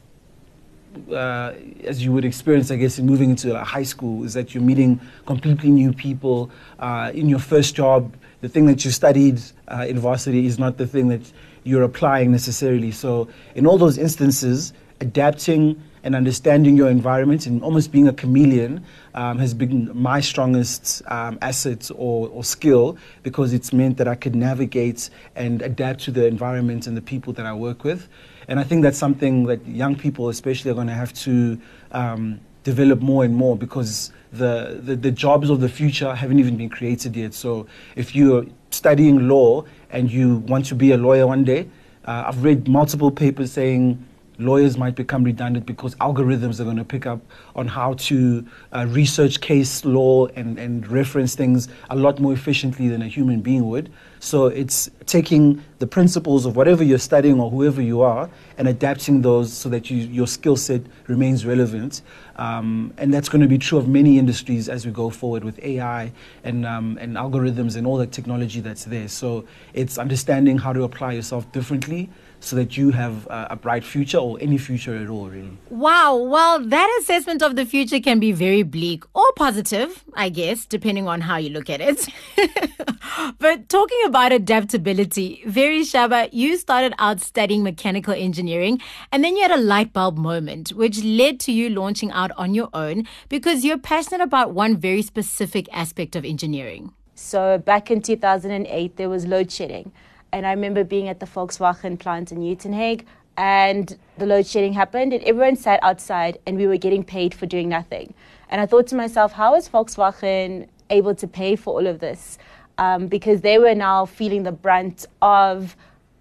uh, 1.10 1.52
as 1.84 2.04
you 2.04 2.12
would 2.12 2.24
experience, 2.24 2.70
I 2.70 2.76
guess, 2.76 2.98
in 2.98 3.06
moving 3.06 3.30
into 3.30 3.56
high 3.62 3.82
school, 3.82 4.24
is 4.24 4.34
that 4.34 4.54
you're 4.54 4.62
meeting 4.62 5.00
completely 5.26 5.70
new 5.70 5.92
people. 5.92 6.50
Uh, 6.78 7.10
in 7.14 7.28
your 7.28 7.38
first 7.38 7.74
job, 7.74 8.14
the 8.40 8.48
thing 8.48 8.66
that 8.66 8.84
you 8.84 8.90
studied 8.90 9.40
uh, 9.68 9.86
in 9.88 9.98
varsity 9.98 10.46
is 10.46 10.58
not 10.58 10.78
the 10.78 10.86
thing 10.86 11.08
that 11.08 11.32
you're 11.64 11.82
applying 11.82 12.32
necessarily. 12.32 12.90
So, 12.90 13.28
in 13.54 13.66
all 13.66 13.78
those 13.78 13.98
instances, 13.98 14.72
adapting 15.00 15.80
and 16.02 16.14
understanding 16.14 16.76
your 16.76 16.88
environment 16.88 17.46
and 17.46 17.62
almost 17.62 17.92
being 17.92 18.08
a 18.08 18.12
chameleon 18.12 18.84
um, 19.14 19.38
has 19.38 19.54
been 19.54 19.90
my 19.94 20.20
strongest 20.20 21.02
um, 21.08 21.38
asset 21.42 21.90
or, 21.94 22.28
or, 22.28 22.44
skill 22.44 22.96
because 23.22 23.52
it's 23.52 23.72
meant 23.72 23.96
that 23.98 24.08
I 24.08 24.14
could 24.14 24.34
navigate 24.34 25.10
and 25.34 25.60
adapt 25.62 26.00
to 26.04 26.10
the 26.10 26.26
environment 26.26 26.86
and 26.86 26.96
the 26.96 27.02
people 27.02 27.32
that 27.34 27.46
I 27.46 27.52
work 27.52 27.84
with. 27.84 28.08
And 28.48 28.58
I 28.58 28.64
think 28.64 28.82
that's 28.82 28.98
something 28.98 29.44
that 29.46 29.66
young 29.66 29.96
people, 29.96 30.28
especially, 30.28 30.70
are 30.70 30.74
going 30.74 30.86
to 30.86 30.94
have 30.94 31.12
to 31.14 31.60
um, 31.92 32.40
develop 32.64 33.00
more 33.00 33.24
and 33.24 33.34
more 33.34 33.56
because 33.56 34.12
the, 34.32 34.80
the, 34.82 34.96
the 34.96 35.10
jobs 35.10 35.50
of 35.50 35.60
the 35.60 35.68
future 35.68 36.14
haven't 36.14 36.38
even 36.38 36.56
been 36.56 36.68
created 36.68 37.16
yet. 37.16 37.34
So 37.34 37.66
if 37.96 38.14
you're 38.14 38.46
studying 38.70 39.28
law 39.28 39.64
and 39.90 40.10
you 40.10 40.36
want 40.36 40.66
to 40.66 40.74
be 40.74 40.92
a 40.92 40.96
lawyer 40.96 41.26
one 41.26 41.44
day, 41.44 41.68
uh, 42.04 42.24
I've 42.26 42.42
read 42.42 42.68
multiple 42.68 43.10
papers 43.10 43.52
saying 43.52 44.04
lawyers 44.40 44.76
might 44.78 44.94
become 44.94 45.22
redundant 45.22 45.66
because 45.66 45.94
algorithms 45.96 46.60
are 46.60 46.64
going 46.64 46.76
to 46.76 46.84
pick 46.84 47.06
up 47.06 47.20
on 47.54 47.68
how 47.68 47.94
to 47.94 48.44
uh, 48.72 48.86
research 48.88 49.40
case 49.40 49.84
law 49.84 50.26
and, 50.28 50.58
and 50.58 50.88
reference 50.88 51.34
things 51.34 51.68
a 51.90 51.96
lot 51.96 52.18
more 52.18 52.32
efficiently 52.32 52.88
than 52.88 53.02
a 53.02 53.08
human 53.08 53.40
being 53.40 53.68
would. 53.68 53.92
So 54.22 54.46
it's 54.46 54.90
taking 55.06 55.64
the 55.78 55.86
principles 55.86 56.44
of 56.44 56.54
whatever 56.54 56.84
you're 56.84 56.98
studying 56.98 57.40
or 57.40 57.50
whoever 57.50 57.80
you 57.80 58.02
are 58.02 58.28
and 58.58 58.68
adapting 58.68 59.22
those 59.22 59.50
so 59.50 59.70
that 59.70 59.90
you, 59.90 59.96
your 59.96 60.26
skill 60.26 60.56
set 60.56 60.82
remains 61.06 61.46
relevant. 61.46 62.02
Um, 62.36 62.92
and 62.98 63.12
that's 63.14 63.30
going 63.30 63.40
to 63.40 63.48
be 63.48 63.56
true 63.56 63.78
of 63.78 63.88
many 63.88 64.18
industries 64.18 64.68
as 64.68 64.84
we 64.84 64.92
go 64.92 65.08
forward 65.08 65.42
with 65.42 65.58
AI 65.64 66.12
and, 66.44 66.66
um, 66.66 66.98
and 67.00 67.16
algorithms 67.16 67.76
and 67.76 67.86
all 67.86 67.96
the 67.96 68.06
technology 68.06 68.60
that's 68.60 68.84
there. 68.84 69.08
So 69.08 69.46
it's 69.72 69.96
understanding 69.96 70.58
how 70.58 70.74
to 70.74 70.82
apply 70.82 71.12
yourself 71.12 71.50
differently 71.52 72.10
so 72.40 72.56
that 72.56 72.76
you 72.76 72.90
have 72.90 73.28
uh, 73.28 73.48
a 73.50 73.56
bright 73.56 73.84
future 73.84 74.18
or 74.18 74.38
any 74.40 74.58
future 74.58 74.96
at 74.96 75.08
all, 75.08 75.28
really. 75.28 75.56
Wow. 75.68 76.16
Well, 76.16 76.64
that 76.66 76.98
assessment 77.00 77.42
of 77.42 77.54
the 77.54 77.66
future 77.66 78.00
can 78.00 78.18
be 78.18 78.32
very 78.32 78.62
bleak 78.62 79.04
or 79.14 79.26
positive, 79.36 80.04
I 80.14 80.30
guess, 80.30 80.64
depending 80.64 81.06
on 81.06 81.20
how 81.20 81.36
you 81.36 81.50
look 81.50 81.68
at 81.68 81.80
it. 81.80 82.08
but 83.38 83.68
talking 83.68 84.00
about 84.06 84.32
adaptability, 84.32 85.42
Vere 85.46 85.82
Shaba, 85.82 86.30
you 86.32 86.56
started 86.56 86.94
out 86.98 87.20
studying 87.20 87.62
mechanical 87.62 88.14
engineering 88.14 88.80
and 89.12 89.22
then 89.22 89.36
you 89.36 89.42
had 89.42 89.52
a 89.52 89.58
light 89.60 89.92
bulb 89.92 90.16
moment, 90.16 90.70
which 90.70 91.04
led 91.04 91.38
to 91.40 91.52
you 91.52 91.68
launching 91.68 92.10
out 92.10 92.30
on 92.38 92.54
your 92.54 92.70
own 92.72 93.06
because 93.28 93.64
you're 93.64 93.78
passionate 93.78 94.22
about 94.22 94.52
one 94.54 94.76
very 94.76 95.02
specific 95.02 95.68
aspect 95.72 96.16
of 96.16 96.24
engineering. 96.24 96.92
So 97.14 97.58
back 97.58 97.90
in 97.90 98.00
2008, 98.00 98.96
there 98.96 99.10
was 99.10 99.26
load 99.26 99.52
shedding. 99.52 99.92
And 100.32 100.46
I 100.46 100.50
remember 100.50 100.84
being 100.84 101.08
at 101.08 101.20
the 101.20 101.26
Volkswagen 101.26 101.98
plant 101.98 102.32
in 102.32 102.38
Uitenhage, 102.38 103.04
and 103.36 103.96
the 104.18 104.26
load 104.26 104.46
shedding 104.46 104.72
happened, 104.74 105.12
and 105.12 105.22
everyone 105.24 105.56
sat 105.56 105.80
outside, 105.82 106.38
and 106.46 106.56
we 106.56 106.66
were 106.66 106.76
getting 106.76 107.02
paid 107.02 107.34
for 107.34 107.46
doing 107.46 107.68
nothing. 107.68 108.14
And 108.48 108.60
I 108.60 108.66
thought 108.66 108.86
to 108.88 108.94
myself, 108.94 109.32
how 109.32 109.54
is 109.54 109.68
Volkswagen 109.68 110.68
able 110.90 111.14
to 111.14 111.26
pay 111.26 111.56
for 111.56 111.74
all 111.74 111.86
of 111.86 112.00
this? 112.00 112.38
Um, 112.78 113.06
because 113.06 113.40
they 113.40 113.58
were 113.58 113.74
now 113.74 114.06
feeling 114.06 114.42
the 114.42 114.52
brunt 114.52 115.06
of 115.22 115.76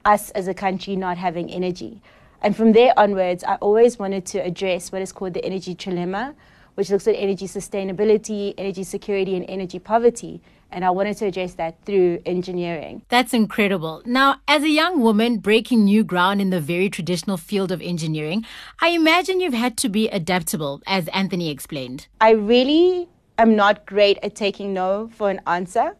us 0.05 0.29
as 0.31 0.47
a 0.47 0.53
country 0.53 0.95
not 0.95 1.17
having 1.17 1.51
energy. 1.51 2.01
And 2.41 2.55
from 2.55 2.71
there 2.71 2.93
onwards, 2.97 3.43
I 3.43 3.55
always 3.55 3.99
wanted 3.99 4.25
to 4.27 4.39
address 4.39 4.91
what 4.91 5.01
is 5.01 5.11
called 5.11 5.33
the 5.33 5.43
energy 5.43 5.75
trilemma, 5.75 6.35
which 6.75 6.89
looks 6.89 7.07
at 7.07 7.15
energy 7.15 7.47
sustainability, 7.47 8.53
energy 8.57 8.83
security, 8.83 9.35
and 9.35 9.45
energy 9.49 9.79
poverty. 9.79 10.41
And 10.71 10.85
I 10.85 10.91
wanted 10.91 11.17
to 11.17 11.25
address 11.25 11.53
that 11.55 11.83
through 11.85 12.21
engineering. 12.25 13.01
That's 13.09 13.33
incredible. 13.33 14.01
Now, 14.05 14.37
as 14.47 14.63
a 14.63 14.69
young 14.69 15.01
woman 15.01 15.37
breaking 15.39 15.85
new 15.85 16.03
ground 16.03 16.41
in 16.41 16.49
the 16.51 16.61
very 16.61 16.89
traditional 16.89 17.37
field 17.37 17.71
of 17.71 17.81
engineering, 17.81 18.45
I 18.79 18.89
imagine 18.89 19.39
you've 19.39 19.53
had 19.53 19.77
to 19.77 19.89
be 19.89 20.09
adaptable, 20.09 20.81
as 20.85 21.07
Anthony 21.09 21.49
explained. 21.49 22.07
I 22.21 22.31
really 22.31 23.09
am 23.37 23.55
not 23.55 23.85
great 23.85 24.19
at 24.21 24.35
taking 24.35 24.73
no 24.73 25.09
for 25.13 25.29
an 25.29 25.41
answer. 25.47 25.95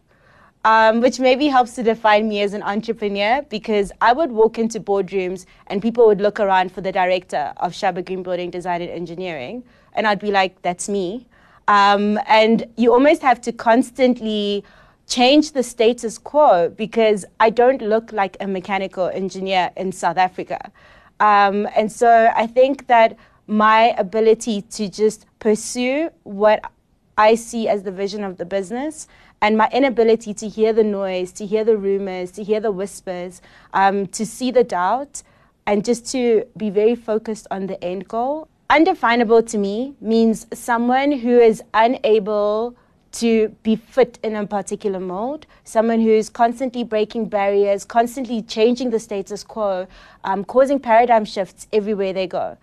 Um, 0.65 0.99
which 0.99 1.21
maybe 1.21 1.47
helps 1.47 1.73
to 1.75 1.83
define 1.83 2.27
me 2.27 2.41
as 2.41 2.53
an 2.53 2.63
entrepreneur 2.63 3.41
because 3.43 3.93
I 4.01 4.11
would 4.11 4.33
walk 4.33 4.59
into 4.59 4.81
boardrooms 4.81 5.45
and 5.67 5.81
people 5.81 6.05
would 6.07 6.19
look 6.19 6.37
around 6.37 6.73
for 6.73 6.81
the 6.81 6.91
director 6.91 7.53
of 7.55 7.71
Shaba 7.71 8.05
Green 8.05 8.23
Building 8.23 8.49
Design 8.49 8.81
and 8.81 8.91
Engineering 8.91 9.63
and 9.93 10.05
I'd 10.05 10.19
be 10.19 10.31
like, 10.31 10.61
that's 10.61 10.89
me. 10.89 11.27
Um, 11.69 12.19
and 12.27 12.65
you 12.77 12.91
almost 12.91 13.21
have 13.21 13.39
to 13.41 13.51
constantly 13.51 14.63
change 15.05 15.51
the 15.51 15.61
status 15.61 16.17
quo 16.17 16.69
because 16.69 17.25
I 17.39 17.51
don't 17.51 17.79
look 17.79 18.11
like 18.11 18.35
a 18.39 18.47
mechanical 18.47 19.07
engineer 19.07 19.69
in 19.77 19.91
South 19.91 20.17
Africa. 20.17 20.71
Um, 21.19 21.67
and 21.75 21.91
so 21.91 22.31
I 22.35 22.47
think 22.47 22.87
that 22.87 23.15
my 23.45 23.93
ability 23.99 24.63
to 24.63 24.89
just 24.89 25.27
pursue 25.37 26.09
what 26.23 26.59
I 27.19 27.35
see 27.35 27.67
as 27.67 27.83
the 27.83 27.91
vision 27.91 28.23
of 28.23 28.37
the 28.37 28.45
business 28.45 29.07
and 29.39 29.55
my 29.55 29.69
inability 29.71 30.33
to 30.35 30.49
hear 30.49 30.73
the 30.73 30.83
noise, 30.83 31.31
to 31.33 31.45
hear 31.45 31.63
the 31.63 31.77
rumors, 31.77 32.31
to 32.31 32.43
hear 32.43 32.59
the 32.59 32.71
whispers, 32.71 33.43
um, 33.75 34.07
to 34.07 34.25
see 34.25 34.49
the 34.49 34.63
doubt, 34.63 35.21
and 35.67 35.85
just 35.85 36.11
to 36.13 36.45
be 36.57 36.71
very 36.71 36.95
focused 36.95 37.45
on 37.51 37.67
the 37.67 37.83
end 37.83 38.07
goal 38.07 38.47
Undefinable 38.71 39.41
to 39.41 39.57
me 39.57 39.95
means 39.99 40.45
someone 40.53 41.11
who 41.11 41.39
is 41.39 41.63
unable 41.73 42.75
to 43.13 43.49
be 43.63 43.75
fit 43.75 44.19
in 44.21 44.35
a 44.35 44.45
particular 44.45 44.99
mold, 44.99 45.47
someone 45.63 45.99
who's 45.99 46.29
constantly 46.29 46.83
breaking 46.83 47.25
barriers, 47.29 47.83
constantly 47.83 48.43
changing 48.43 48.91
the 48.91 48.99
status 48.99 49.43
quo, 49.43 49.87
um, 50.23 50.45
causing 50.45 50.79
paradigm 50.79 51.25
shifts 51.25 51.67
everywhere 51.73 52.13
they 52.13 52.27
go. 52.27 52.57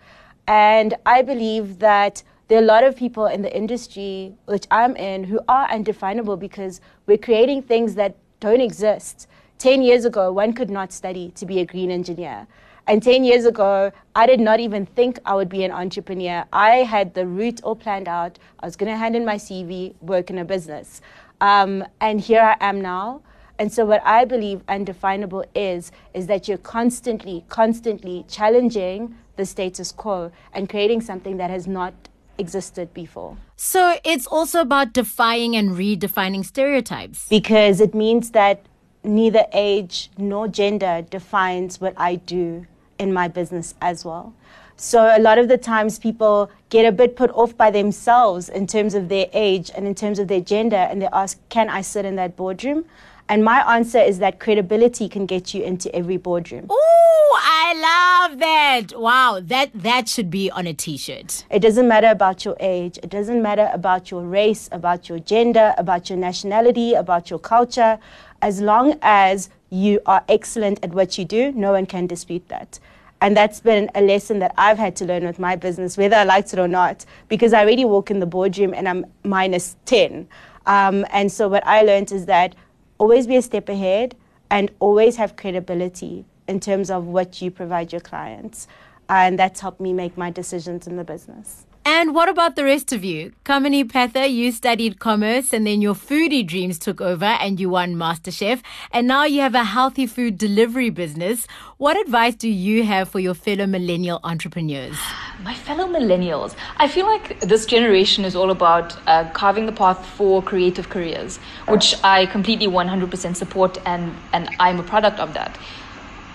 And 0.47 0.93
I 1.05 1.23
believe 1.23 1.79
that 1.79 2.23
there 2.47 2.57
are 2.57 2.63
a 2.63 2.65
lot 2.65 2.85
of 2.85 2.95
people 2.95 3.25
in 3.25 3.41
the 3.41 3.53
industry, 3.53 4.33
which 4.45 4.65
I'm 4.71 4.95
in, 4.95 5.25
who 5.25 5.41
are 5.49 5.69
undefinable 5.69 6.37
because 6.37 6.79
we're 7.05 7.17
creating 7.17 7.63
things 7.63 7.95
that 7.95 8.15
don't 8.39 8.61
exist. 8.61 9.27
10 9.57 9.81
years 9.81 10.05
ago, 10.05 10.31
one 10.31 10.53
could 10.53 10.69
not 10.69 10.93
study 10.93 11.31
to 11.31 11.45
be 11.45 11.59
a 11.59 11.65
green 11.65 11.91
engineer. 11.91 12.47
And 12.87 13.03
10 13.03 13.25
years 13.25 13.43
ago, 13.43 13.91
I 14.15 14.25
did 14.25 14.39
not 14.39 14.61
even 14.61 14.85
think 14.85 15.19
I 15.25 15.35
would 15.35 15.49
be 15.49 15.65
an 15.65 15.71
entrepreneur. 15.71 16.45
I 16.53 16.77
had 16.77 17.15
the 17.15 17.27
route 17.27 17.61
all 17.61 17.75
planned 17.75 18.07
out. 18.07 18.39
I 18.61 18.65
was 18.65 18.77
going 18.77 18.89
to 18.89 18.97
hand 18.97 19.13
in 19.13 19.25
my 19.25 19.35
CV, 19.35 19.93
work 19.99 20.29
in 20.29 20.37
a 20.37 20.45
business. 20.45 21.01
Um, 21.41 21.83
and 21.99 22.21
here 22.21 22.41
I 22.41 22.55
am 22.61 22.79
now. 22.79 23.21
And 23.59 23.73
so, 23.73 23.85
what 23.85 24.01
I 24.05 24.23
believe 24.23 24.61
undefinable 24.69 25.43
is, 25.53 25.91
is 26.13 26.27
that 26.27 26.47
you're 26.47 26.59
constantly, 26.59 27.43
constantly 27.49 28.23
challenging 28.29 29.15
the 29.35 29.45
status 29.45 29.91
quo 29.91 30.31
and 30.53 30.69
creating 30.69 31.01
something 31.01 31.37
that 31.37 31.49
has 31.49 31.67
not 31.67 31.93
existed 32.37 32.93
before. 32.93 33.35
So, 33.57 33.97
it's 34.05 34.27
also 34.27 34.61
about 34.61 34.93
defying 34.93 35.55
and 35.55 35.71
redefining 35.71 36.45
stereotypes. 36.45 37.27
Because 37.27 37.81
it 37.81 37.93
means 37.95 38.31
that 38.31 38.65
neither 39.03 39.45
age 39.51 40.11
nor 40.17 40.47
gender 40.47 41.01
defines 41.09 41.81
what 41.81 41.93
I 41.97 42.15
do 42.15 42.67
in 42.99 43.13
my 43.13 43.27
business 43.27 43.75
as 43.81 44.03
well. 44.05 44.33
So 44.75 45.11
a 45.15 45.19
lot 45.19 45.39
of 45.39 45.47
the 45.47 45.57
times 45.57 45.97
people 45.97 46.51
get 46.69 46.85
a 46.85 46.91
bit 46.91 47.15
put 47.15 47.31
off 47.31 47.57
by 47.57 47.71
themselves 47.71 48.47
in 48.47 48.67
terms 48.67 48.93
of 48.93 49.09
their 49.09 49.27
age 49.33 49.71
and 49.75 49.87
in 49.87 49.95
terms 49.95 50.19
of 50.19 50.27
their 50.27 50.41
gender 50.41 50.75
and 50.75 51.01
they 51.01 51.07
ask, 51.11 51.39
can 51.49 51.67
I 51.67 51.81
sit 51.81 52.05
in 52.05 52.15
that 52.17 52.35
boardroom? 52.35 52.85
And 53.29 53.43
my 53.43 53.75
answer 53.75 53.99
is 53.99 54.19
that 54.19 54.39
credibility 54.39 55.09
can 55.09 55.25
get 55.25 55.53
you 55.53 55.63
into 55.63 55.93
every 55.93 56.17
boardroom. 56.17 56.65
Ooh, 56.71 57.35
I 57.35 58.27
love 58.29 58.39
that. 58.39 58.97
Wow, 58.97 59.39
that 59.41 59.71
that 59.73 60.07
should 60.07 60.29
be 60.29 60.49
on 60.49 60.65
a 60.65 60.73
t-shirt. 60.73 61.43
It 61.49 61.59
doesn't 61.59 61.87
matter 61.87 62.07
about 62.07 62.45
your 62.45 62.55
age. 62.59 62.97
It 63.03 63.09
doesn't 63.09 63.41
matter 63.41 63.69
about 63.73 64.11
your 64.11 64.21
race, 64.21 64.69
about 64.71 65.09
your 65.09 65.19
gender, 65.19 65.73
about 65.77 66.09
your 66.09 66.17
nationality, 66.17 66.93
about 66.93 67.29
your 67.29 67.39
culture. 67.39 67.99
As 68.41 68.61
long 68.61 68.97
as 69.01 69.49
you 69.69 69.99
are 70.05 70.23
excellent 70.29 70.83
at 70.83 70.91
what 70.91 71.17
you 71.17 71.25
do, 71.25 71.51
no 71.51 71.71
one 71.73 71.85
can 71.85 72.07
dispute 72.07 72.47
that. 72.49 72.79
And 73.21 73.35
that's 73.35 73.59
been 73.59 73.89
a 73.95 74.01
lesson 74.01 74.39
that 74.39 74.53
I've 74.57 74.77
had 74.77 74.95
to 74.97 75.05
learn 75.05 75.25
with 75.25 75.39
my 75.39 75.55
business, 75.55 75.97
whether 75.97 76.15
I 76.15 76.23
liked 76.23 76.53
it 76.53 76.59
or 76.59 76.67
not, 76.67 77.05
because 77.27 77.51
I 77.51 77.61
already 77.61 77.83
walk 77.83 78.11
in 78.11 78.19
the 78.19 78.25
boardroom 78.25 78.73
and 78.73 78.87
I'm 78.87 79.05
minus 79.23 79.75
10. 79.85 80.27
Um, 80.67 81.05
and 81.11 81.31
so 81.31 81.47
what 81.47 81.65
I 81.65 81.81
learned 81.81 82.11
is 82.11 82.25
that 82.27 82.55
always 82.99 83.25
be 83.25 83.35
a 83.37 83.41
step 83.41 83.69
ahead 83.69 84.15
and 84.49 84.71
always 84.79 85.15
have 85.17 85.35
credibility 85.35 86.25
in 86.47 86.59
terms 86.59 86.91
of 86.91 87.05
what 87.05 87.41
you 87.41 87.51
provide 87.51 87.91
your 87.91 88.01
clients. 88.01 88.67
And 89.09 89.39
that's 89.39 89.61
helped 89.61 89.79
me 89.81 89.93
make 89.93 90.17
my 90.17 90.29
decisions 90.29 90.87
in 90.87 90.97
the 90.97 91.03
business. 91.03 91.66
And 91.89 92.13
what 92.13 92.27
about 92.27 92.57
the 92.57 92.65
rest 92.65 92.91
of 92.91 93.05
you? 93.05 93.31
Kamini 93.45 93.85
Pather, 93.85 94.29
you 94.29 94.51
studied 94.51 94.99
commerce 94.99 95.53
and 95.53 95.65
then 95.65 95.81
your 95.81 95.93
foodie 95.93 96.45
dreams 96.45 96.77
took 96.77 96.99
over 96.99 97.23
and 97.23 97.61
you 97.61 97.69
won 97.69 97.95
MasterChef. 97.95 98.61
And 98.91 99.07
now 99.07 99.23
you 99.23 99.39
have 99.39 99.55
a 99.55 99.63
healthy 99.63 100.05
food 100.05 100.37
delivery 100.37 100.89
business. 100.89 101.47
What 101.77 101.95
advice 101.95 102.35
do 102.35 102.49
you 102.49 102.83
have 102.83 103.07
for 103.07 103.21
your 103.21 103.33
fellow 103.33 103.65
millennial 103.65 104.19
entrepreneurs? 104.25 104.97
My 105.43 105.53
fellow 105.53 105.87
millennials, 105.87 106.57
I 106.75 106.89
feel 106.89 107.05
like 107.05 107.39
this 107.39 107.65
generation 107.65 108.25
is 108.25 108.35
all 108.35 108.51
about 108.51 108.97
uh, 109.07 109.29
carving 109.29 109.65
the 109.65 109.71
path 109.71 110.05
for 110.05 110.43
creative 110.43 110.89
careers, 110.89 111.37
which 111.69 111.95
I 112.03 112.25
completely 112.25 112.67
100% 112.67 113.37
support 113.37 113.77
and, 113.85 114.13
and 114.33 114.49
I'm 114.59 114.81
a 114.81 114.83
product 114.83 115.21
of 115.21 115.33
that. 115.35 115.57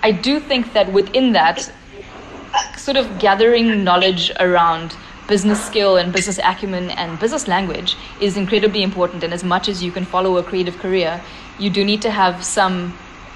I 0.03 0.13
do 0.13 0.41
think 0.41 0.73
that 0.73 0.91
within 0.95 1.33
that, 1.33 1.71
sort 2.79 2.97
of 2.97 3.19
gathering 3.19 3.85
knowledge 3.85 4.33
around 4.41 4.97
business 5.29 5.65
skill 5.65 5.97
and 5.97 6.13
business 6.13 6.39
acumen 6.43 6.91
and 6.91 7.19
business 7.19 7.47
language 7.49 7.97
is 8.21 8.37
incredibly 8.37 8.83
important. 8.83 9.23
And 9.23 9.33
as 9.33 9.45
much 9.45 9.69
as 9.69 9.83
you 9.83 9.93
can 9.93 10.05
follow 10.05 10.37
a 10.37 10.43
creative 10.43 10.79
career, 10.79 11.21
you 11.59 11.71
do 11.71 11.85
need 11.85 12.03
to 12.03 12.11
have 12.11 12.45
some 12.45 12.95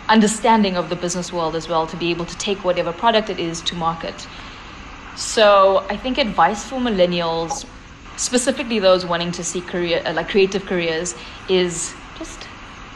understanding 0.09 0.77
of 0.77 0.89
the 0.89 0.97
business 0.97 1.33
world 1.33 1.57
as 1.57 1.69
well 1.69 1.87
to 1.87 1.97
be 1.97 2.11
able 2.11 2.25
to 2.25 2.37
take 2.39 2.65
whatever 2.65 2.93
product 2.93 3.31
it 3.31 3.39
is 3.39 3.61
to 3.63 3.75
market. 3.75 4.27
So 5.17 5.85
I 5.89 5.97
think 5.97 6.19
advice 6.19 6.65
for 6.65 6.77
millennials, 6.77 7.65
specifically 8.17 8.79
those 8.79 9.07
wanting 9.07 9.33
to 9.33 9.45
seek 9.45 9.67
career 9.67 10.03
uh, 10.05 10.13
like 10.13 10.29
creative 10.29 10.67
careers, 10.67 11.15
is 11.49 11.95
just 12.19 12.45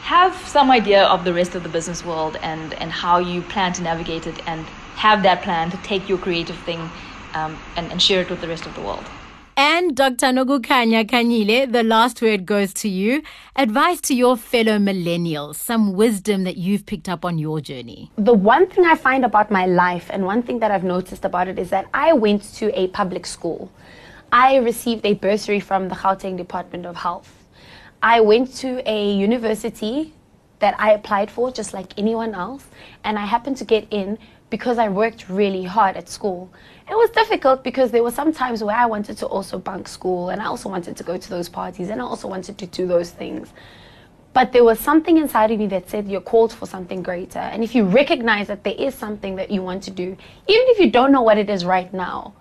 have 0.03 0.35
some 0.47 0.71
idea 0.71 1.03
of 1.03 1.23
the 1.23 1.33
rest 1.33 1.55
of 1.55 1.63
the 1.63 1.69
business 1.69 2.05
world 2.05 2.37
and 2.41 2.73
and 2.75 2.91
how 2.91 3.17
you 3.17 3.41
plan 3.41 3.73
to 3.73 3.81
navigate 3.81 4.27
it 4.27 4.41
and 4.47 4.65
have 4.95 5.23
that 5.23 5.41
plan 5.41 5.71
to 5.71 5.77
take 5.77 6.07
your 6.07 6.17
creative 6.17 6.57
thing 6.57 6.89
um, 7.33 7.57
and, 7.75 7.91
and 7.91 8.01
share 8.01 8.21
it 8.21 8.29
with 8.29 8.41
the 8.41 8.47
rest 8.47 8.65
of 8.65 8.75
the 8.75 8.81
world. 8.81 9.03
And 9.57 9.95
Dr. 9.95 10.27
Nokukhanya 10.27 11.05
Khanyile, 11.05 11.71
the 11.71 11.83
last 11.83 12.21
word 12.21 12.45
goes 12.45 12.73
to 12.75 12.89
you. 12.89 13.21
Advice 13.55 13.99
to 14.01 14.15
your 14.15 14.37
fellow 14.37 14.79
millennials, 14.79 15.55
some 15.55 15.93
wisdom 15.93 16.45
that 16.45 16.57
you've 16.57 16.85
picked 16.85 17.09
up 17.09 17.25
on 17.25 17.37
your 17.37 17.59
journey. 17.59 18.09
The 18.15 18.33
one 18.33 18.65
thing 18.67 18.85
I 18.85 18.95
find 18.95 19.25
about 19.25 19.51
my 19.51 19.65
life, 19.65 20.07
and 20.09 20.25
one 20.25 20.41
thing 20.41 20.59
that 20.59 20.71
I've 20.71 20.85
noticed 20.85 21.25
about 21.25 21.47
it, 21.47 21.59
is 21.59 21.69
that 21.69 21.87
I 21.93 22.13
went 22.13 22.43
to 22.55 22.71
a 22.79 22.87
public 22.87 23.25
school. 23.25 23.71
I 24.31 24.55
received 24.55 25.05
a 25.05 25.13
bursary 25.13 25.59
from 25.59 25.89
the 25.89 25.95
Gauteng 25.95 26.37
Department 26.37 26.85
of 26.85 26.95
Health. 26.95 27.31
I 28.01 28.21
went 28.21 28.55
to 28.55 28.81
a 28.89 29.11
university 29.11 30.13
that 30.59 30.75
I 30.79 30.93
applied 30.93 31.29
for 31.29 31.51
just 31.51 31.73
like 31.73 31.93
anyone 31.99 32.33
else, 32.33 32.65
and 33.03 33.19
I 33.19 33.25
happened 33.25 33.57
to 33.57 33.65
get 33.65 33.85
in 33.91 34.17
because 34.51 34.77
I 34.77 34.89
worked 34.89 35.29
really 35.29 35.63
hard 35.63 35.97
at 35.97 36.07
school. 36.09 36.51
It 36.87 36.93
was 36.93 37.09
difficult 37.09 37.63
because 37.63 37.89
there 37.89 38.03
were 38.03 38.11
some 38.11 38.31
times 38.33 38.63
where 38.63 38.75
I 38.75 38.85
wanted 38.85 39.17
to 39.19 39.25
also 39.25 39.57
bunk 39.57 39.87
school 39.87 40.29
and 40.29 40.41
I 40.41 40.45
also 40.45 40.69
wanted 40.69 40.95
to 40.97 41.03
go 41.03 41.17
to 41.17 41.29
those 41.29 41.49
parties 41.49 41.89
and 41.89 41.99
I 41.99 42.03
also 42.03 42.27
wanted 42.27 42.57
to 42.59 42.67
do 42.67 42.85
those 42.85 43.09
things. 43.09 43.53
But 44.33 44.51
there 44.51 44.63
was 44.63 44.79
something 44.79 45.17
inside 45.17 45.51
of 45.51 45.59
me 45.59 45.67
that 45.67 45.89
said 45.89 46.07
you're 46.07 46.21
called 46.21 46.53
for 46.53 46.65
something 46.65 47.01
greater. 47.01 47.39
And 47.39 47.63
if 47.63 47.73
you 47.73 47.85
recognize 47.85 48.47
that 48.47 48.63
there 48.63 48.75
is 48.77 48.93
something 48.93 49.37
that 49.37 49.51
you 49.51 49.61
want 49.61 49.83
to 49.83 49.91
do, 49.91 50.03
even 50.03 50.65
if 50.67 50.79
you 50.79 50.91
don't 50.91 51.11
know 51.13 51.21
what 51.21 51.37
it 51.37 51.49
is 51.49 51.65
right 51.65 51.91
now, 51.93 52.33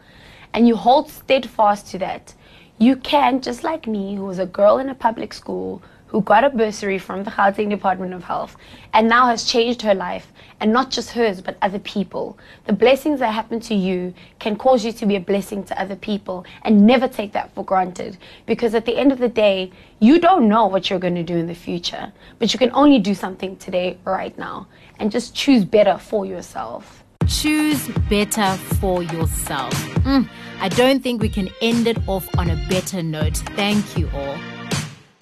and 0.52 0.66
you 0.66 0.74
hold 0.74 1.08
steadfast 1.08 1.86
to 1.92 1.98
that, 1.98 2.34
you 2.78 2.96
can, 2.96 3.40
just 3.40 3.62
like 3.62 3.86
me, 3.86 4.16
who 4.16 4.24
was 4.24 4.40
a 4.40 4.46
girl 4.46 4.78
in 4.78 4.88
a 4.88 4.94
public 4.94 5.32
school, 5.32 5.80
who 6.10 6.20
got 6.22 6.42
a 6.42 6.50
bursary 6.50 6.98
from 6.98 7.22
the 7.22 7.30
Gauteng 7.30 7.70
Department 7.70 8.12
of 8.12 8.24
Health 8.24 8.56
and 8.92 9.08
now 9.08 9.26
has 9.26 9.44
changed 9.44 9.80
her 9.82 9.94
life, 9.94 10.32
and 10.58 10.72
not 10.72 10.90
just 10.90 11.10
hers, 11.10 11.40
but 11.40 11.56
other 11.62 11.78
people. 11.78 12.36
The 12.66 12.72
blessings 12.72 13.20
that 13.20 13.32
happen 13.32 13.60
to 13.60 13.74
you 13.74 14.12
can 14.40 14.56
cause 14.56 14.84
you 14.84 14.92
to 14.92 15.06
be 15.06 15.14
a 15.14 15.20
blessing 15.20 15.62
to 15.64 15.80
other 15.80 15.94
people, 15.94 16.44
and 16.62 16.84
never 16.84 17.06
take 17.06 17.32
that 17.32 17.54
for 17.54 17.64
granted. 17.64 18.18
Because 18.44 18.74
at 18.74 18.86
the 18.86 18.96
end 18.96 19.12
of 19.12 19.18
the 19.18 19.28
day, 19.28 19.70
you 20.00 20.18
don't 20.18 20.48
know 20.48 20.66
what 20.66 20.90
you're 20.90 20.98
going 20.98 21.14
to 21.14 21.22
do 21.22 21.36
in 21.36 21.46
the 21.46 21.54
future, 21.54 22.12
but 22.40 22.52
you 22.52 22.58
can 22.58 22.72
only 22.72 22.98
do 22.98 23.14
something 23.14 23.56
today, 23.56 23.96
right 24.04 24.36
now, 24.36 24.66
and 24.98 25.12
just 25.12 25.32
choose 25.34 25.64
better 25.64 25.96
for 25.96 26.26
yourself. 26.26 27.04
Choose 27.28 27.88
better 28.08 28.56
for 28.80 29.04
yourself. 29.04 29.72
Mm, 30.02 30.28
I 30.60 30.68
don't 30.70 31.00
think 31.02 31.22
we 31.22 31.28
can 31.28 31.48
end 31.62 31.86
it 31.86 31.98
off 32.08 32.28
on 32.36 32.50
a 32.50 32.56
better 32.68 33.00
note. 33.00 33.36
Thank 33.54 33.96
you 33.96 34.10
all. 34.12 34.59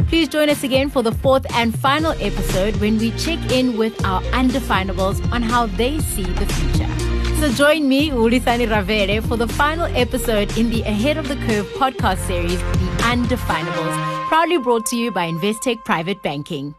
Please 0.09 0.27
join 0.29 0.49
us 0.49 0.64
again 0.64 0.88
for 0.88 1.03
the 1.03 1.12
fourth 1.12 1.47
and 1.55 1.79
final 1.79 2.12
episode 2.12 2.77
when 2.77 2.97
we 2.99 3.11
check 3.12 3.38
in 3.53 3.77
with 3.77 4.03
our 4.07 4.23
undefinables 4.33 5.21
on 5.33 5.42
how 5.42 5.66
they 5.66 6.01
see 6.01 6.25
the 6.25 6.47
future. 6.47 6.88
So 7.40 7.53
join 7.53 7.87
me, 7.88 8.09
Ulisani 8.11 8.66
Ravere, 8.66 9.23
for 9.23 9.37
the 9.37 9.47
final 9.47 9.85
episode 9.94 10.57
in 10.57 10.71
the 10.71 10.81
Ahead 10.83 11.18
of 11.18 11.29
the 11.29 11.37
Curve 11.37 11.66
podcast 11.75 12.27
series, 12.27 12.59
The 12.59 13.03
Undefinables, 13.12 14.27
proudly 14.29 14.59
brought 14.59 14.87
to 14.87 14.97
you 14.97 15.11
by 15.11 15.31
Investec 15.31 15.85
Private 15.85 16.23
Banking. 16.23 16.75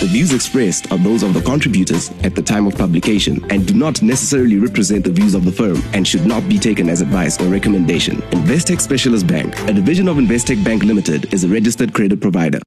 The 0.00 0.06
views 0.06 0.32
expressed 0.32 0.90
are 0.90 0.96
those 0.96 1.22
of 1.22 1.34
the 1.34 1.42
contributors 1.42 2.10
at 2.24 2.34
the 2.34 2.40
time 2.40 2.66
of 2.66 2.74
publication 2.74 3.44
and 3.50 3.66
do 3.66 3.74
not 3.74 4.00
necessarily 4.00 4.56
represent 4.56 5.04
the 5.04 5.10
views 5.10 5.34
of 5.34 5.44
the 5.44 5.52
firm 5.52 5.82
and 5.92 6.08
should 6.08 6.24
not 6.24 6.48
be 6.48 6.58
taken 6.58 6.88
as 6.88 7.02
advice 7.02 7.38
or 7.38 7.48
recommendation. 7.48 8.16
Investec 8.32 8.80
Specialist 8.80 9.26
Bank, 9.26 9.54
a 9.68 9.74
division 9.74 10.08
of 10.08 10.16
Investec 10.16 10.64
Bank 10.64 10.84
Limited, 10.84 11.34
is 11.34 11.44
a 11.44 11.48
registered 11.48 11.92
credit 11.92 12.18
provider. 12.18 12.60